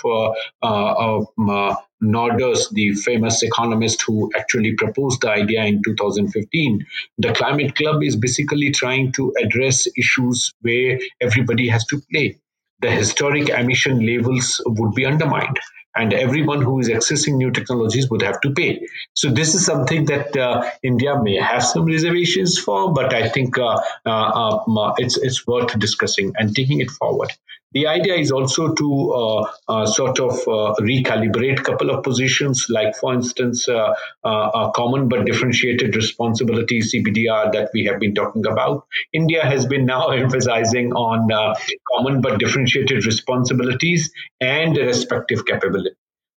Nordhaus, 2.03 2.69
the 2.71 2.93
famous 2.93 3.43
economist 3.43 4.01
who 4.01 4.31
actually 4.35 4.73
proposed 4.73 5.21
the 5.21 5.29
idea 5.29 5.63
in 5.65 5.81
2015. 5.83 6.85
The 7.19 7.33
Climate 7.33 7.75
Club 7.75 8.03
is 8.03 8.15
basically 8.15 8.71
trying 8.71 9.11
to 9.13 9.33
address 9.41 9.87
issues 9.97 10.53
where 10.61 10.99
everybody 11.21 11.67
has 11.69 11.85
to 11.87 12.01
play. 12.11 12.39
The 12.81 12.91
historic 12.91 13.49
emission 13.49 14.05
levels 14.05 14.59
would 14.65 14.95
be 14.95 15.05
undermined 15.05 15.59
and 15.95 16.13
everyone 16.13 16.61
who 16.61 16.79
is 16.79 16.89
accessing 16.89 17.35
new 17.35 17.51
technologies 17.51 18.09
would 18.09 18.21
have 18.21 18.39
to 18.41 18.51
pay. 18.51 18.87
So 19.13 19.29
this 19.29 19.55
is 19.55 19.65
something 19.65 20.05
that 20.05 20.35
uh, 20.37 20.69
India 20.83 21.21
may 21.21 21.35
have 21.35 21.63
some 21.63 21.85
reservations 21.85 22.57
for, 22.57 22.93
but 22.93 23.13
I 23.13 23.29
think 23.29 23.57
uh, 23.57 23.77
uh, 24.05 24.09
um, 24.09 24.93
it's 24.97 25.17
it's 25.17 25.45
worth 25.45 25.77
discussing 25.77 26.33
and 26.37 26.55
taking 26.55 26.79
it 26.79 26.89
forward. 26.89 27.31
The 27.73 27.87
idea 27.87 28.15
is 28.15 28.31
also 28.31 28.73
to 28.73 29.11
uh, 29.13 29.51
uh, 29.69 29.85
sort 29.85 30.19
of 30.19 30.33
uh, 30.41 30.75
recalibrate 30.81 31.59
a 31.59 31.63
couple 31.63 31.89
of 31.89 32.03
positions, 32.03 32.65
like, 32.69 32.95
for 32.97 33.13
instance, 33.13 33.67
uh, 33.69 33.93
uh, 34.25 34.71
common 34.71 35.07
but 35.07 35.25
differentiated 35.25 35.95
responsibility 35.95 36.81
CBDR 36.81 37.53
that 37.53 37.69
we 37.73 37.85
have 37.85 37.99
been 37.99 38.13
talking 38.13 38.45
about. 38.45 38.85
India 39.13 39.45
has 39.45 39.65
been 39.65 39.85
now 39.85 40.07
emphasizing 40.23 40.91
on 40.91 41.31
uh, 41.31 41.55
common 41.95 42.19
but 42.19 42.39
differentiated 42.39 43.05
responsibilities 43.05 44.11
and 44.41 44.75
respective 44.75 45.45
capability. 45.45 45.95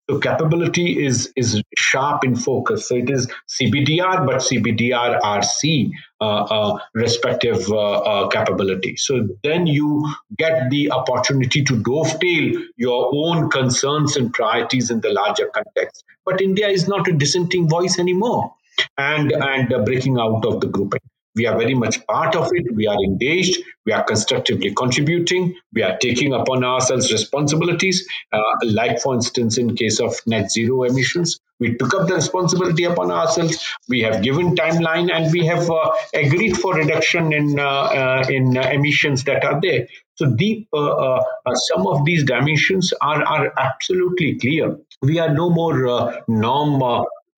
So 0.09 0.19
capability 0.19 1.03
is 1.03 1.33
is 1.35 1.63
sharp 1.79 2.25
in 2.25 2.37
focus. 2.37 2.89
So 2.89 2.95
it 2.97 3.09
is 3.09 3.27
CBDR, 3.49 4.27
but 4.27 4.37
CBDR 4.37 5.19
RC 5.21 5.91
uh, 6.21 6.25
uh, 6.25 6.79
respective 6.95 7.71
uh, 7.71 7.77
uh, 7.77 8.29
capability. 8.29 8.97
So 8.97 9.29
then 9.43 9.67
you 9.67 10.15
get 10.37 10.69
the 10.69 10.91
opportunity 10.91 11.65
to 11.65 11.83
dovetail 11.83 12.53
your 12.77 13.11
own 13.15 13.49
concerns 13.49 14.17
and 14.17 14.33
priorities 14.33 14.91
in 14.91 15.01
the 15.01 15.11
larger 15.11 15.49
context. 15.55 16.05
But 16.27 16.43
India 16.43 16.69
is 16.69 16.87
not 16.87 17.09
a 17.09 17.13
dissenting 17.13 17.69
voice 17.69 17.99
anymore, 17.99 18.55
and 18.99 19.33
and 19.33 19.85
breaking 19.87 20.19
out 20.19 20.45
of 20.45 20.61
the 20.61 20.67
grouping. 20.67 21.01
We 21.37 21.47
are 21.47 21.59
very 21.59 21.75
much 21.75 22.07
part 22.07 22.37
of 22.37 22.51
it. 22.53 22.75
We 22.75 22.87
are 22.87 22.97
engaged. 23.05 23.61
We 23.85 23.93
are 23.93 24.05
constructively 24.05 24.73
contributing. 24.73 25.57
We 25.73 25.83
are 25.83 25.97
taking 25.99 26.33
upon 26.33 26.65
ourselves 26.65 27.11
responsibilities. 27.11 28.09
Uh, 28.33 28.41
like, 28.65 29.01
for 29.01 29.15
instance, 29.15 29.59
in 29.59 29.75
case 29.75 30.01
of 30.01 30.15
net 30.27 30.51
zero 30.51 30.85
emissions, 30.85 31.41
we 31.59 31.77
took 31.77 31.95
up 31.95 32.07
the 32.09 32.15
responsibility 32.15 32.85
upon 32.85 33.11
ourselves. 33.11 33.65
We 33.89 34.03
have 34.03 34.23
given 34.23 34.55
timeline 34.55 35.13
and 35.13 35.33
we 35.33 35.47
have 35.47 35.69
uh, 35.69 35.91
agreed 36.15 36.57
for 36.57 36.75
reduction 36.75 37.33
in 37.33 37.59
uh, 37.59 37.65
uh 37.65 38.27
in 38.29 38.57
emissions 38.57 39.25
that 39.25 39.45
are 39.45 39.61
there. 39.61 39.89
So, 40.17 40.27
deep, 40.27 40.69
uh, 40.73 40.79
uh, 40.79 41.25
some 41.55 41.87
of 41.89 42.05
these 42.05 42.25
dimensions 42.25 42.93
are 43.01 43.25
are 43.25 43.53
absolutely 43.59 44.39
clear. 44.39 44.79
We 45.03 45.19
are 45.19 45.33
no 45.33 45.51
more 45.51 46.23
norm 46.29 46.81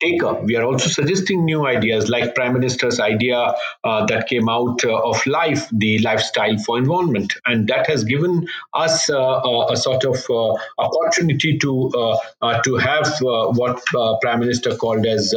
taker. 0.00 0.34
We 0.34 0.56
are 0.56 0.64
also 0.64 0.88
suggesting 0.88 1.44
new 1.44 1.66
ideas 1.66 2.08
like 2.08 2.34
Prime 2.34 2.52
Minister's 2.52 3.00
idea 3.00 3.54
uh, 3.84 4.06
that 4.06 4.28
came 4.28 4.48
out 4.48 4.84
uh, 4.84 4.98
of 4.98 5.26
life, 5.26 5.68
the 5.72 5.98
lifestyle 6.00 6.58
for 6.58 6.78
environment. 6.78 7.34
And 7.46 7.68
that 7.68 7.86
has 7.88 8.04
given 8.04 8.46
us 8.74 9.08
uh, 9.08 9.40
a 9.70 9.76
sort 9.76 10.04
of 10.04 10.24
uh, 10.28 10.54
opportunity 10.78 11.58
to 11.58 11.90
uh, 11.94 12.18
uh, 12.42 12.62
to 12.62 12.76
have 12.76 13.08
what 13.20 13.82
Prime 14.20 14.40
Minister 14.40 14.76
called 14.76 15.06
as 15.06 15.34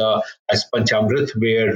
as 0.50 0.66
Panchamrit, 0.74 1.30
where 1.40 1.72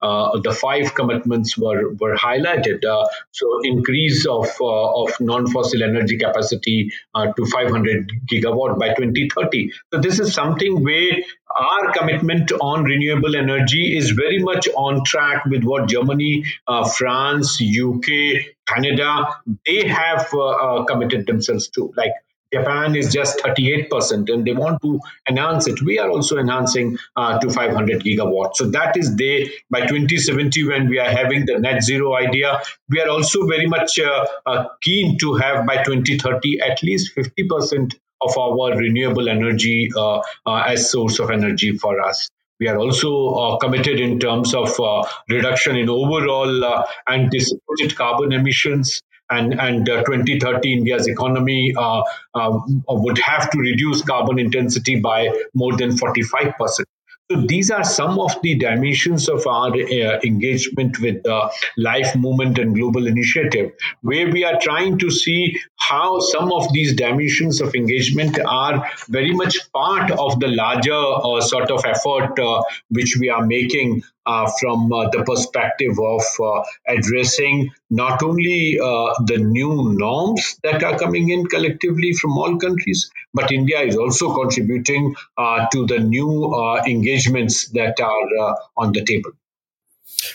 the 0.00 0.56
five 0.58 0.94
commitments 0.94 1.56
were 1.58 1.92
were 1.94 2.16
highlighted. 2.16 2.82
so 3.30 3.46
increase 3.64 4.26
of 4.26 4.48
of 4.60 5.10
non-fossil 5.20 5.82
energy 5.82 6.16
capacity 6.18 6.90
to 7.36 7.46
500 7.46 8.12
gigawatt 8.30 8.78
by 8.78 8.88
2030. 8.88 9.72
So 9.92 10.00
this 10.00 10.20
is 10.20 10.34
something 10.34 10.82
where 10.82 11.18
our 11.54 11.92
commitment 11.92 12.21
on 12.60 12.84
renewable 12.84 13.36
energy 13.36 13.96
is 13.96 14.10
very 14.10 14.38
much 14.38 14.68
on 14.68 15.04
track 15.04 15.44
with 15.46 15.64
what 15.64 15.88
Germany, 15.88 16.44
uh, 16.66 16.88
France, 16.88 17.60
UK, 17.62 18.46
Canada, 18.66 19.36
they 19.66 19.86
have 19.88 20.28
uh, 20.32 20.38
uh, 20.38 20.84
committed 20.84 21.26
themselves 21.26 21.68
to. 21.70 21.92
Like 21.96 22.12
Japan 22.52 22.94
is 22.94 23.12
just 23.12 23.38
38% 23.38 24.32
and 24.32 24.46
they 24.46 24.52
want 24.52 24.82
to 24.82 25.00
enhance 25.28 25.66
it. 25.66 25.80
We 25.80 25.98
are 25.98 26.10
also 26.10 26.36
enhancing 26.36 26.98
uh, 27.16 27.38
to 27.38 27.50
500 27.50 28.02
gigawatts. 28.02 28.56
So 28.56 28.66
that 28.70 28.96
is 28.96 29.16
there 29.16 29.46
by 29.70 29.86
2070 29.86 30.68
when 30.68 30.88
we 30.88 30.98
are 30.98 31.08
having 31.08 31.46
the 31.46 31.58
net 31.58 31.82
zero 31.82 32.14
idea. 32.14 32.60
We 32.90 33.00
are 33.00 33.08
also 33.08 33.46
very 33.46 33.66
much 33.66 33.98
uh, 33.98 34.26
uh, 34.44 34.64
keen 34.82 35.18
to 35.18 35.34
have 35.34 35.66
by 35.66 35.82
2030 35.82 36.60
at 36.60 36.82
least 36.82 37.16
50% 37.16 37.94
of 38.24 38.36
our 38.38 38.76
renewable 38.76 39.28
energy 39.28 39.90
uh, 39.96 40.20
uh, 40.46 40.62
as 40.66 40.90
source 40.90 41.18
of 41.18 41.30
energy 41.30 41.76
for 41.76 42.00
us. 42.00 42.28
We 42.60 42.68
are 42.68 42.78
also 42.78 43.28
uh, 43.28 43.56
committed 43.58 43.98
in 43.98 44.20
terms 44.20 44.54
of 44.54 44.78
uh, 44.78 45.02
reduction 45.28 45.76
in 45.76 45.88
overall 45.88 46.64
uh, 46.64 46.84
anticipated 47.08 47.96
carbon 47.96 48.32
emissions. 48.32 49.00
And, 49.30 49.58
and 49.58 49.86
2030, 49.86 50.72
India's 50.72 51.08
economy 51.08 51.74
would 51.74 53.18
have 53.18 53.50
to 53.50 53.58
reduce 53.58 54.02
carbon 54.02 54.38
intensity 54.38 55.00
by 55.00 55.30
more 55.54 55.74
than 55.74 55.90
45%. 55.90 56.84
So 57.32 57.40
these 57.40 57.70
are 57.70 57.82
some 57.82 58.18
of 58.18 58.30
the 58.42 58.56
dimensions 58.56 59.26
of 59.26 59.46
our 59.46 59.70
uh, 59.70 60.20
engagement 60.22 61.00
with 61.00 61.22
the 61.22 61.50
Life 61.78 62.14
Movement 62.14 62.58
and 62.58 62.74
Global 62.74 63.06
Initiative, 63.06 63.72
where 64.02 64.30
we 64.30 64.44
are 64.44 64.60
trying 64.60 64.98
to 64.98 65.10
see 65.10 65.58
how 65.78 66.20
some 66.20 66.52
of 66.52 66.70
these 66.74 66.94
dimensions 66.94 67.62
of 67.62 67.74
engagement 67.74 68.38
are 68.46 68.86
very 69.08 69.32
much 69.32 69.56
part 69.72 70.10
of 70.10 70.40
the 70.40 70.48
larger 70.48 70.92
uh, 70.92 71.40
sort 71.40 71.70
of 71.70 71.82
effort 71.86 72.38
uh, 72.38 72.62
which 72.90 73.16
we 73.18 73.30
are 73.30 73.46
making 73.46 74.02
uh, 74.26 74.50
from 74.60 74.92
uh, 74.92 75.08
the 75.10 75.24
perspective 75.24 75.98
of 75.98 76.22
uh, 76.40 76.62
addressing 76.86 77.70
not 77.90 78.22
only 78.22 78.78
uh, 78.78 79.14
the 79.26 79.38
new 79.38 79.94
norms 79.98 80.58
that 80.62 80.84
are 80.84 80.98
coming 80.98 81.30
in 81.30 81.46
collectively 81.46 82.12
from 82.12 82.36
all 82.38 82.56
countries, 82.58 83.10
but 83.34 83.50
India 83.50 83.80
is 83.80 83.96
also 83.96 84.34
contributing 84.34 85.14
uh, 85.38 85.66
to 85.72 85.86
the 85.86 85.98
new 85.98 86.52
uh, 86.54 86.82
engagements 86.86 87.68
that 87.70 88.00
are 88.00 88.56
on 88.76 88.92
the 88.92 89.04
table. 89.04 89.32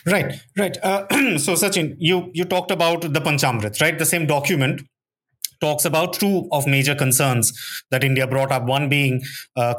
Right, 0.06 0.34
right. 0.58 0.76
so, 1.40 1.54
Sachin, 1.54 1.96
you 2.00 2.32
you 2.34 2.46
talked 2.46 2.72
about 2.72 3.02
the 3.02 3.22
Panchamrit, 3.22 3.80
right? 3.82 3.98
The 3.98 4.06
same 4.06 4.26
document 4.26 4.82
talks 5.60 5.86
about 5.86 6.14
two 6.14 6.48
of 6.52 6.68
major 6.68 6.94
concerns 6.94 7.54
that 7.90 8.04
India 8.04 8.28
brought 8.28 8.52
up. 8.52 8.66
One 8.66 8.90
being 8.90 9.22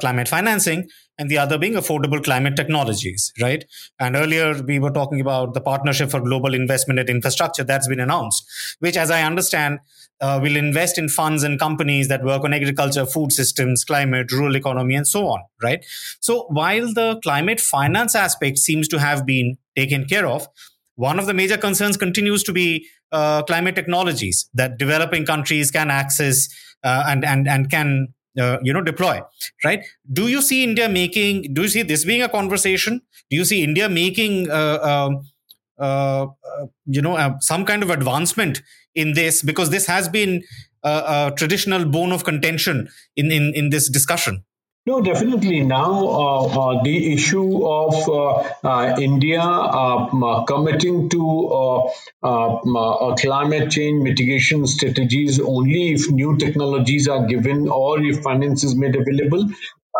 climate 0.00 0.28
financing, 0.28 0.88
and 1.18 1.28
the 1.28 1.38
other 1.38 1.58
being 1.58 1.74
affordable 1.74 2.22
climate 2.22 2.56
technologies, 2.56 3.32
right? 3.40 3.64
And 3.98 4.16
earlier 4.16 4.62
we 4.62 4.78
were 4.78 4.90
talking 4.90 5.20
about 5.20 5.52
the 5.52 5.60
partnership 5.60 6.10
for 6.10 6.20
global 6.20 6.54
investment 6.54 7.00
in 7.00 7.08
infrastructure 7.08 7.64
that's 7.64 7.88
been 7.88 8.00
announced, 8.00 8.46
which, 8.78 8.96
as 8.96 9.10
I 9.10 9.22
understand, 9.22 9.80
uh, 10.20 10.38
will 10.42 10.56
invest 10.56 10.98
in 10.98 11.08
funds 11.08 11.42
and 11.42 11.58
companies 11.58 12.08
that 12.08 12.24
work 12.24 12.44
on 12.44 12.52
agriculture, 12.52 13.06
food 13.06 13.32
systems, 13.32 13.84
climate, 13.84 14.32
rural 14.32 14.56
economy, 14.56 14.94
and 14.94 15.06
so 15.06 15.26
on, 15.28 15.40
right? 15.62 15.84
So 16.20 16.46
while 16.48 16.92
the 16.92 17.20
climate 17.22 17.60
finance 17.60 18.14
aspect 18.14 18.58
seems 18.58 18.88
to 18.88 18.98
have 18.98 19.24
been 19.24 19.58
taken 19.76 20.04
care 20.06 20.26
of, 20.26 20.48
one 20.96 21.18
of 21.18 21.26
the 21.26 21.34
major 21.34 21.56
concerns 21.56 21.96
continues 21.96 22.42
to 22.42 22.52
be 22.52 22.86
uh, 23.12 23.42
climate 23.44 23.74
technologies 23.74 24.48
that 24.54 24.78
developing 24.78 25.24
countries 25.24 25.70
can 25.70 25.90
access 25.90 26.48
uh, 26.84 27.04
and 27.06 27.24
and 27.24 27.48
and 27.48 27.70
can 27.70 28.08
uh, 28.38 28.58
you 28.62 28.72
know 28.72 28.82
deploy 28.82 29.20
right 29.64 29.84
do 30.12 30.28
you 30.28 30.42
see 30.42 30.62
india 30.62 30.88
making 30.88 31.54
do 31.54 31.62
you 31.62 31.68
see 31.68 31.82
this 31.82 32.04
being 32.04 32.22
a 32.22 32.28
conversation 32.28 33.00
do 33.30 33.36
you 33.36 33.44
see 33.44 33.62
india 33.62 33.88
making 33.88 34.50
uh, 34.50 34.78
um, 34.82 35.22
uh, 35.78 36.26
uh 36.26 36.66
you 36.86 37.02
know 37.02 37.16
uh, 37.16 37.38
some 37.40 37.64
kind 37.64 37.82
of 37.82 37.90
advancement 37.90 38.62
in 38.94 39.14
this 39.14 39.42
because 39.42 39.70
this 39.70 39.86
has 39.86 40.08
been 40.08 40.42
a, 40.82 40.90
a 40.90 41.32
traditional 41.36 41.84
bone 41.84 42.12
of 42.12 42.24
contention 42.24 42.88
in, 43.16 43.30
in 43.30 43.52
in 43.54 43.70
this 43.70 43.88
discussion 43.88 44.44
no, 44.88 45.02
definitely. 45.02 45.60
Now, 45.64 45.92
uh, 45.92 46.46
uh, 46.46 46.82
the 46.82 47.12
issue 47.12 47.62
of 47.66 48.08
uh, 48.08 48.68
uh 48.68 48.96
India 48.98 49.42
uh, 49.42 50.44
committing 50.44 51.10
to 51.10 51.22
uh, 52.22 53.14
climate 53.16 53.70
change 53.70 54.02
mitigation 54.02 54.66
strategies 54.66 55.40
only 55.40 55.92
if 55.92 56.10
new 56.10 56.38
technologies 56.38 57.06
are 57.06 57.26
given 57.26 57.68
or 57.68 58.02
if 58.02 58.22
finance 58.22 58.64
is 58.64 58.74
made 58.76 58.96
available. 58.96 59.46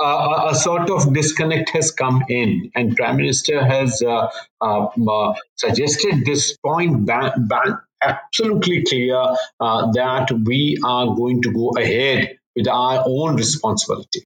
A 0.01 0.55
sort 0.55 0.91
of 0.91 1.13
disconnect 1.13 1.71
has 1.71 1.91
come 1.91 2.25
in, 2.29 2.71
and 2.75 2.97
Prime 2.97 3.17
Minister 3.17 3.65
has 3.65 4.03
uh, 4.03 4.29
uh, 4.61 4.87
uh, 4.87 5.35
suggested 5.57 6.25
this 6.25 6.57
point 6.59 7.07
ban, 7.07 7.79
absolutely 8.01 8.85
clear 8.85 9.23
that 9.61 10.43
we 10.45 10.79
are 10.85 11.15
going 11.17 11.43
to 11.43 11.53
go 11.53 11.71
ahead 11.77 12.37
with 12.55 12.69
our 12.69 13.05
own 13.07 13.37
responsibility 13.37 14.25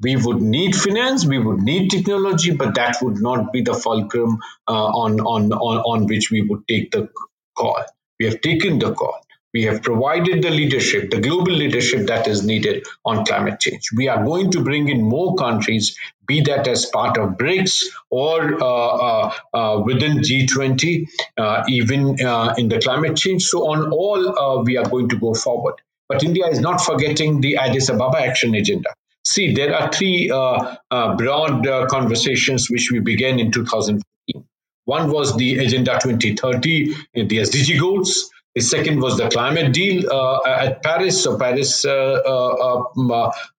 we 0.00 0.16
would 0.16 0.40
need 0.40 0.74
finance, 0.74 1.26
we 1.26 1.38
would 1.38 1.60
need 1.60 1.90
technology, 1.90 2.52
but 2.52 2.74
that 2.74 2.96
would 3.02 3.20
not 3.20 3.52
be 3.52 3.62
the 3.62 3.74
fulcrum 3.74 4.38
uh, 4.66 4.72
on, 4.72 5.20
on, 5.20 5.52
on, 5.52 5.78
on 5.78 6.06
which 6.06 6.30
we 6.30 6.42
would 6.42 6.66
take 6.68 6.90
the 6.90 7.08
call. 7.56 7.84
We 8.18 8.26
have 8.26 8.40
taken 8.40 8.78
the 8.78 8.94
call. 8.94 9.20
We 9.54 9.62
have 9.64 9.82
provided 9.82 10.42
the 10.42 10.50
leadership, 10.50 11.10
the 11.10 11.20
global 11.20 11.52
leadership 11.52 12.06
that 12.08 12.28
is 12.28 12.44
needed 12.44 12.86
on 13.04 13.24
climate 13.24 13.60
change. 13.60 13.90
We 13.96 14.08
are 14.08 14.22
going 14.22 14.50
to 14.50 14.62
bring 14.62 14.88
in 14.88 15.02
more 15.02 15.36
countries, 15.36 15.96
be 16.26 16.42
that 16.42 16.68
as 16.68 16.84
part 16.86 17.16
of 17.16 17.38
BRICS 17.38 17.84
or 18.10 18.62
uh, 18.62 18.66
uh, 18.66 19.32
uh 19.54 19.82
within 19.84 20.18
G20, 20.18 21.08
uh, 21.38 21.64
even 21.68 22.20
uh, 22.24 22.54
in 22.58 22.68
the 22.68 22.78
climate 22.78 23.16
change. 23.16 23.44
So, 23.44 23.68
on 23.68 23.90
all, 23.90 24.64
we 24.64 24.76
are 24.76 24.88
going 24.88 25.08
to 25.08 25.16
go 25.18 25.32
forward. 25.32 25.76
But 26.08 26.24
India 26.24 26.46
is 26.46 26.60
not 26.60 26.80
forgetting 26.80 27.40
the 27.40 27.56
Addis 27.56 27.88
Ababa 27.90 28.18
Action 28.20 28.54
Agenda. 28.54 28.90
See, 29.28 29.52
there 29.52 29.74
are 29.74 29.92
three 29.92 30.30
uh, 30.30 30.76
uh, 30.90 31.16
broad 31.16 31.66
uh, 31.66 31.86
conversations 31.86 32.70
which 32.70 32.90
we 32.90 33.00
began 33.00 33.38
in 33.38 33.52
2015. 33.52 34.44
One 34.86 35.10
was 35.10 35.36
the 35.36 35.58
Agenda 35.58 35.98
2030, 36.02 36.94
the 37.14 37.26
SDG 37.26 37.78
goals. 37.78 38.30
The 38.58 38.64
second 38.64 39.00
was 39.00 39.16
the 39.16 39.28
climate 39.28 39.72
deal 39.72 40.12
uh, 40.12 40.40
at 40.44 40.82
Paris, 40.82 41.22
so 41.22 41.38
Paris 41.38 41.84
uh, 41.84 42.82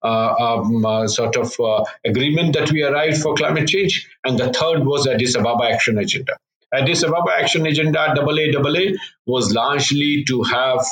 um, 0.03 1.07
sort 1.07 1.37
of 1.37 1.85
agreement 2.03 2.51
that 2.55 2.69
we 2.69 2.83
arrived 2.83 3.21
for 3.21 3.33
climate 3.33 3.69
change, 3.69 4.09
and 4.25 4.37
the 4.37 4.51
third 4.51 4.85
was 4.85 5.07
Addis 5.07 5.35
Ababa 5.35 5.71
Action 5.71 5.97
Agenda. 5.97 6.33
Addis 6.73 7.03
Ababa 7.03 7.31
Action 7.31 7.65
Agenda 7.65 8.11
AA 8.11 8.97
was 9.25 9.53
largely 9.53 10.25
to 10.25 10.43
have 10.43 10.85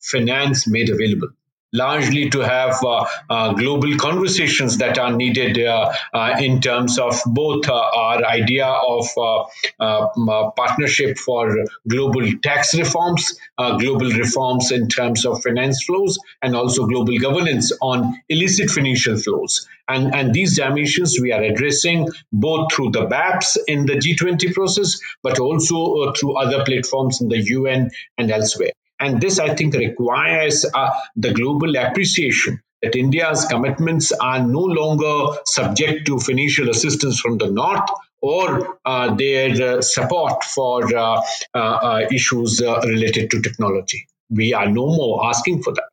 finance 0.00 0.66
made 0.66 0.88
available 0.88 1.28
largely 1.72 2.28
to 2.30 2.40
have 2.40 2.76
uh, 2.84 3.06
uh, 3.30 3.52
global 3.54 3.96
conversations 3.96 4.78
that 4.78 4.98
are 4.98 5.12
needed 5.12 5.58
uh, 5.58 5.92
uh 6.12 6.36
in 6.38 6.60
terms 6.60 6.98
of 6.98 7.20
both 7.26 7.68
uh, 7.68 7.74
our 7.74 8.24
idea 8.24 8.66
of 8.66 9.06
uh, 9.18 10.50
partnership 10.50 11.18
for 11.18 11.56
global 11.88 12.30
tax 12.42 12.74
reforms, 12.76 13.38
global 13.56 14.10
reforms 14.10 14.70
in 14.70 14.88
terms 14.88 15.24
of 15.24 15.42
finance 15.42 15.84
flows, 15.84 16.18
and 16.42 16.54
also 16.54 16.86
global 16.86 17.18
governance 17.18 17.72
on 17.80 18.20
illicit 18.28 18.70
financial 18.70 19.16
flows. 19.16 19.66
And, 19.88 20.14
and 20.14 20.32
these 20.32 20.56
dimensions 20.56 21.18
we 21.20 21.32
are 21.32 21.42
addressing 21.42 22.08
both 22.32 22.72
through 22.72 22.90
the 22.90 23.06
BEPS 23.06 23.58
in 23.66 23.86
the 23.86 23.94
G20 23.94 24.52
process, 24.52 25.00
but 25.22 25.38
also 25.38 26.12
through 26.12 26.36
other 26.36 26.64
platforms 26.64 27.20
in 27.20 27.28
the 27.28 27.38
UN 27.38 27.90
and 28.18 28.30
elsewhere. 28.30 28.72
And 29.02 29.20
this, 29.20 29.40
I 29.40 29.54
think, 29.54 29.74
requires 29.74 30.64
uh, 30.72 30.90
the 31.16 31.32
global 31.32 31.76
appreciation 31.76 32.62
that 32.82 32.94
India's 32.94 33.44
commitments 33.46 34.12
are 34.12 34.40
no 34.40 34.60
longer 34.60 35.38
subject 35.44 36.06
to 36.06 36.18
financial 36.20 36.70
assistance 36.70 37.18
from 37.18 37.38
the 37.38 37.50
North 37.50 37.90
or 38.20 38.78
uh, 38.84 39.14
their 39.14 39.78
uh, 39.78 39.82
support 39.82 40.44
for 40.44 40.96
uh, 40.96 41.20
uh, 41.52 41.58
uh 41.58 42.06
issues 42.12 42.62
related 42.84 43.30
to 43.32 43.42
technology. 43.42 44.06
We 44.30 44.54
are 44.54 44.68
no 44.68 44.86
more 44.86 45.26
asking 45.26 45.64
for 45.64 45.72
that. 45.74 45.90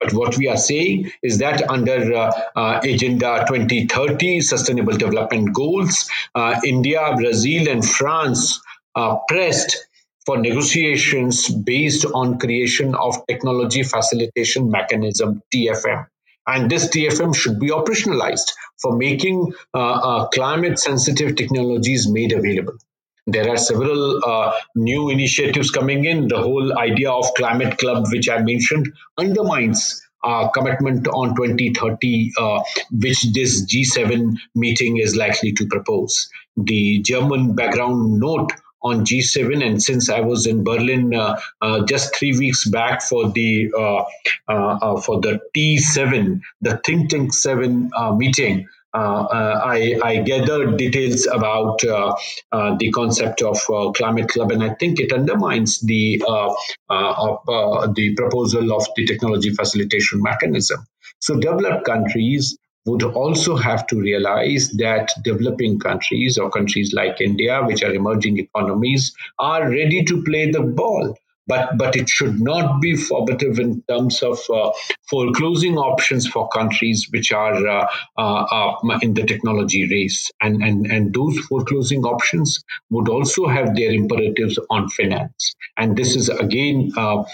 But 0.00 0.12
what 0.14 0.36
we 0.36 0.48
are 0.48 0.56
saying 0.56 1.12
is 1.22 1.38
that 1.38 1.68
under 1.68 2.14
uh, 2.14 2.32
uh, 2.56 2.80
Agenda 2.82 3.44
2030 3.48 4.40
Sustainable 4.40 4.96
Development 4.96 5.52
Goals, 5.52 6.08
uh, 6.34 6.60
India, 6.64 7.12
Brazil, 7.16 7.68
and 7.68 7.84
France 7.86 8.60
pressed 9.28 9.76
for 10.26 10.38
negotiations 10.38 11.48
based 11.48 12.04
on 12.06 12.38
creation 12.38 12.94
of 12.94 13.26
technology 13.26 13.82
facilitation 13.82 14.70
mechanism 14.70 15.42
TFM 15.54 16.06
and 16.46 16.70
this 16.70 16.88
TFM 16.88 17.34
should 17.34 17.58
be 17.58 17.68
operationalized 17.68 18.52
for 18.80 18.96
making 18.96 19.52
uh, 19.74 19.78
uh, 19.78 20.28
climate 20.28 20.78
sensitive 20.78 21.36
technologies 21.36 22.08
made 22.08 22.32
available. 22.32 22.74
There 23.26 23.48
are 23.48 23.56
several 23.56 24.20
uh, 24.24 24.52
new 24.74 25.08
initiatives 25.10 25.70
coming 25.70 26.04
in. 26.04 26.26
The 26.26 26.38
whole 26.38 26.76
idea 26.76 27.10
of 27.12 27.26
climate 27.36 27.78
club, 27.78 28.06
which 28.10 28.28
I 28.28 28.42
mentioned, 28.42 28.92
undermines 29.16 30.02
commitment 30.54 31.06
on 31.08 31.34
2030, 31.36 32.32
uh, 32.38 32.60
which 32.90 33.22
this 33.32 33.64
G7 33.64 34.36
meeting 34.54 34.98
is 34.98 35.16
likely 35.16 35.52
to 35.52 35.66
propose. 35.66 36.28
The 36.56 37.00
German 37.00 37.54
background 37.54 38.20
note 38.20 38.52
on 38.82 39.04
G7, 39.04 39.64
and 39.64 39.82
since 39.82 40.10
I 40.10 40.20
was 40.20 40.46
in 40.46 40.64
Berlin 40.64 41.14
uh, 41.14 41.38
uh, 41.60 41.84
just 41.84 42.16
three 42.16 42.36
weeks 42.36 42.68
back 42.68 43.02
for 43.02 43.30
the 43.30 43.72
uh, 43.76 45.00
for 45.00 45.20
the 45.20 45.40
T7, 45.56 46.40
the 46.60 46.80
Think 46.84 47.10
Tank 47.10 47.32
Seven 47.32 47.90
meeting. 48.16 48.68
Uh, 48.94 49.58
I, 49.64 49.98
I, 50.04 50.16
gathered 50.18 50.76
details 50.76 51.26
about 51.26 51.82
uh, 51.82 52.14
uh, 52.52 52.76
the 52.78 52.90
concept 52.90 53.40
of 53.40 53.56
climate 53.94 54.28
club, 54.28 54.52
and 54.52 54.62
I 54.62 54.74
think 54.74 55.00
it 55.00 55.14
undermines 55.14 55.80
the 55.80 56.18
the 56.88 58.14
proposal 58.14 58.70
of 58.74 58.86
the 58.94 59.06
technology 59.06 59.48
facilitation 59.48 60.20
mechanism. 60.20 60.84
So, 61.20 61.38
developed 61.38 61.86
countries 61.86 62.58
would 62.84 63.02
also 63.02 63.56
have 63.56 63.86
to 63.86 64.00
realize 64.00 64.70
that 64.78 65.10
developing 65.22 65.78
countries 65.78 66.36
or 66.36 66.50
countries 66.50 66.92
like 66.92 67.20
India, 67.20 67.62
which 67.64 67.82
are 67.82 67.94
emerging 67.94 68.38
economies, 68.38 69.14
are 69.38 69.70
ready 69.70 70.04
to 70.04 70.22
play 70.24 70.50
the 70.50 70.62
ball 70.62 71.16
but 71.46 71.76
but 71.76 71.96
it 71.96 72.08
should 72.08 72.40
not 72.40 72.80
be 72.80 72.96
formative 72.96 73.58
in 73.58 73.82
terms 73.88 74.22
of 74.22 74.38
uh, 74.50 74.70
foreclosing 75.08 75.76
options 75.76 76.26
for 76.26 76.48
countries 76.48 77.08
which 77.10 77.32
are 77.32 77.66
uh, 77.66 77.86
uh, 78.16 78.44
uh, 78.44 78.98
in 79.02 79.14
the 79.14 79.24
technology 79.24 79.88
race. 79.88 80.30
And, 80.40 80.62
and 80.62 80.86
and 80.86 81.12
those 81.14 81.38
foreclosing 81.40 82.04
options 82.04 82.62
would 82.90 83.08
also 83.08 83.46
have 83.46 83.74
their 83.74 83.92
imperatives 83.92 84.58
on 84.70 84.88
finance. 84.90 85.54
And 85.76 85.96
this 85.96 86.16
is 86.16 86.28
again 86.28 86.92
uh, 86.96 87.24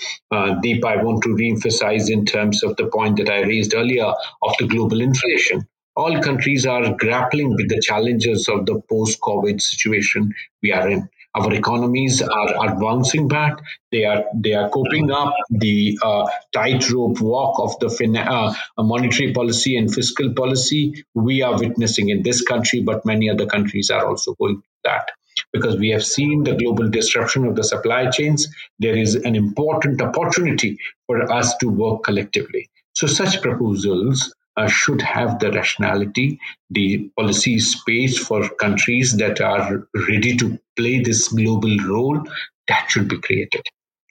deep 0.62 0.85
i 0.85 0.97
want 1.03 1.23
to 1.23 1.31
reemphasize 1.31 2.11
in 2.11 2.25
terms 2.25 2.62
of 2.62 2.77
the 2.77 2.87
point 2.87 3.16
that 3.18 3.29
i 3.31 3.40
raised 3.42 3.75
earlier 3.75 4.12
of 4.42 4.55
the 4.59 4.66
global 4.66 5.01
inflation. 5.01 5.66
All 5.97 6.23
countries 6.23 6.64
are 6.64 6.94
grappling 6.94 7.51
with 7.57 7.68
the 7.68 7.81
challenges 7.81 8.49
of 8.49 8.66
the 8.66 8.81
post 8.88 9.21
covid 9.21 9.61
situation 9.61 10.33
we 10.62 10.73
are 10.73 10.88
in 10.88 11.09
our 11.35 11.53
economies 11.53 12.23
are, 12.23 12.75
bouncing 12.81 13.29
back. 13.29 13.61
They 13.93 14.05
are 14.05 14.25
they 14.35 14.55
are 14.55 14.69
coping 14.71 15.11
up 15.11 15.35
the 15.51 15.99
uh, 16.03 16.27
tightrope 16.53 17.21
walk 17.21 17.59
of 17.61 17.79
the 17.81 17.91
fin- 17.91 18.17
uh, 18.17 18.55
monetary 18.79 19.33
policy 19.33 19.77
and 19.77 19.93
fiscal 19.93 20.33
policy 20.35 21.05
we 21.14 21.43
are 21.43 21.59
witnessing 21.59 22.09
in 22.09 22.23
this 22.23 22.43
country, 22.43 22.83
but 22.83 23.05
many 23.05 23.31
other 23.31 23.47
countries 23.47 23.91
are 23.91 24.07
also 24.07 24.35
going 24.35 24.57
through 24.57 24.83
that 24.85 25.11
because 25.53 25.77
we 25.77 25.91
have 25.91 26.05
seen 26.05 26.45
the 26.45 26.55
global 26.55 26.88
disruption 26.88 27.45
of 27.47 27.55
the 27.57 27.64
supply 27.64 28.11
chains. 28.11 28.49
There 28.79 28.97
is 28.97 29.14
an 29.14 29.37
important 29.37 30.01
opportunity 30.03 30.79
for 31.07 31.31
us 31.33 31.57
to 31.59 31.69
work 31.69 32.05
collectively. 32.05 32.71
So, 32.95 33.07
such 33.07 33.43
proposals 33.43 34.35
should 34.66 35.01
have 35.03 35.38
the 35.38 35.53
rationality, 35.53 36.40
the 36.71 37.11
policy 37.16 37.61
space 37.61 38.18
for 38.18 38.49
countries 38.49 39.16
that 39.18 39.40
are 39.40 39.88
ready 40.09 40.37
to 40.38 40.59
play 40.77 41.01
this 41.01 41.29
global 41.29 41.77
role 41.79 42.23
that 42.66 42.90
should 42.90 43.09
be 43.09 43.18
created. 43.18 43.62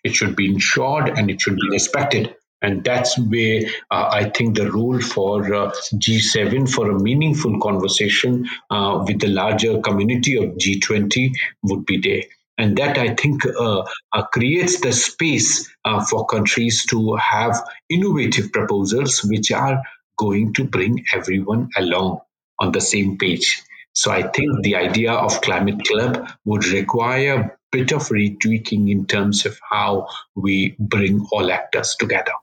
It 0.03 0.15
should 0.15 0.35
be 0.35 0.51
ensured 0.51 1.09
and 1.09 1.29
it 1.29 1.41
should 1.41 1.55
be 1.55 1.69
respected. 1.69 2.35
And 2.61 2.83
that's 2.83 3.17
where 3.19 3.61
uh, 3.91 4.09
I 4.11 4.29
think 4.29 4.55
the 4.55 4.71
role 4.71 4.99
for 4.99 5.53
uh, 5.53 5.71
G7 5.93 6.67
for 6.73 6.89
a 6.89 6.99
meaningful 6.99 7.59
conversation 7.59 8.47
uh, 8.71 9.03
with 9.05 9.19
the 9.19 9.27
larger 9.27 9.79
community 9.81 10.37
of 10.37 10.57
G20 10.57 11.33
would 11.63 11.85
be 11.85 11.99
there. 11.99 12.23
And 12.57 12.75
that 12.77 12.97
I 12.97 13.13
think 13.13 13.45
uh, 13.45 13.83
uh, 14.11 14.23
creates 14.33 14.79
the 14.79 14.91
space 14.91 15.71
uh, 15.85 16.03
for 16.03 16.25
countries 16.25 16.87
to 16.87 17.15
have 17.15 17.61
innovative 17.87 18.51
proposals 18.51 19.23
which 19.23 19.51
are 19.51 19.83
going 20.17 20.53
to 20.53 20.63
bring 20.63 21.05
everyone 21.13 21.69
along 21.77 22.21
on 22.59 22.71
the 22.71 22.81
same 22.81 23.17
page. 23.17 23.61
So 23.93 24.11
I 24.11 24.23
think 24.23 24.63
the 24.63 24.75
idea 24.75 25.11
of 25.11 25.41
climate 25.41 25.83
club 25.85 26.27
would 26.45 26.65
require 26.67 27.35
a 27.35 27.51
bit 27.71 27.91
of 27.91 28.03
retweaking 28.09 28.91
in 28.91 29.05
terms 29.05 29.45
of 29.45 29.59
how 29.69 30.07
we 30.35 30.75
bring 30.79 31.25
all 31.31 31.51
actors 31.51 31.95
together. 31.99 32.33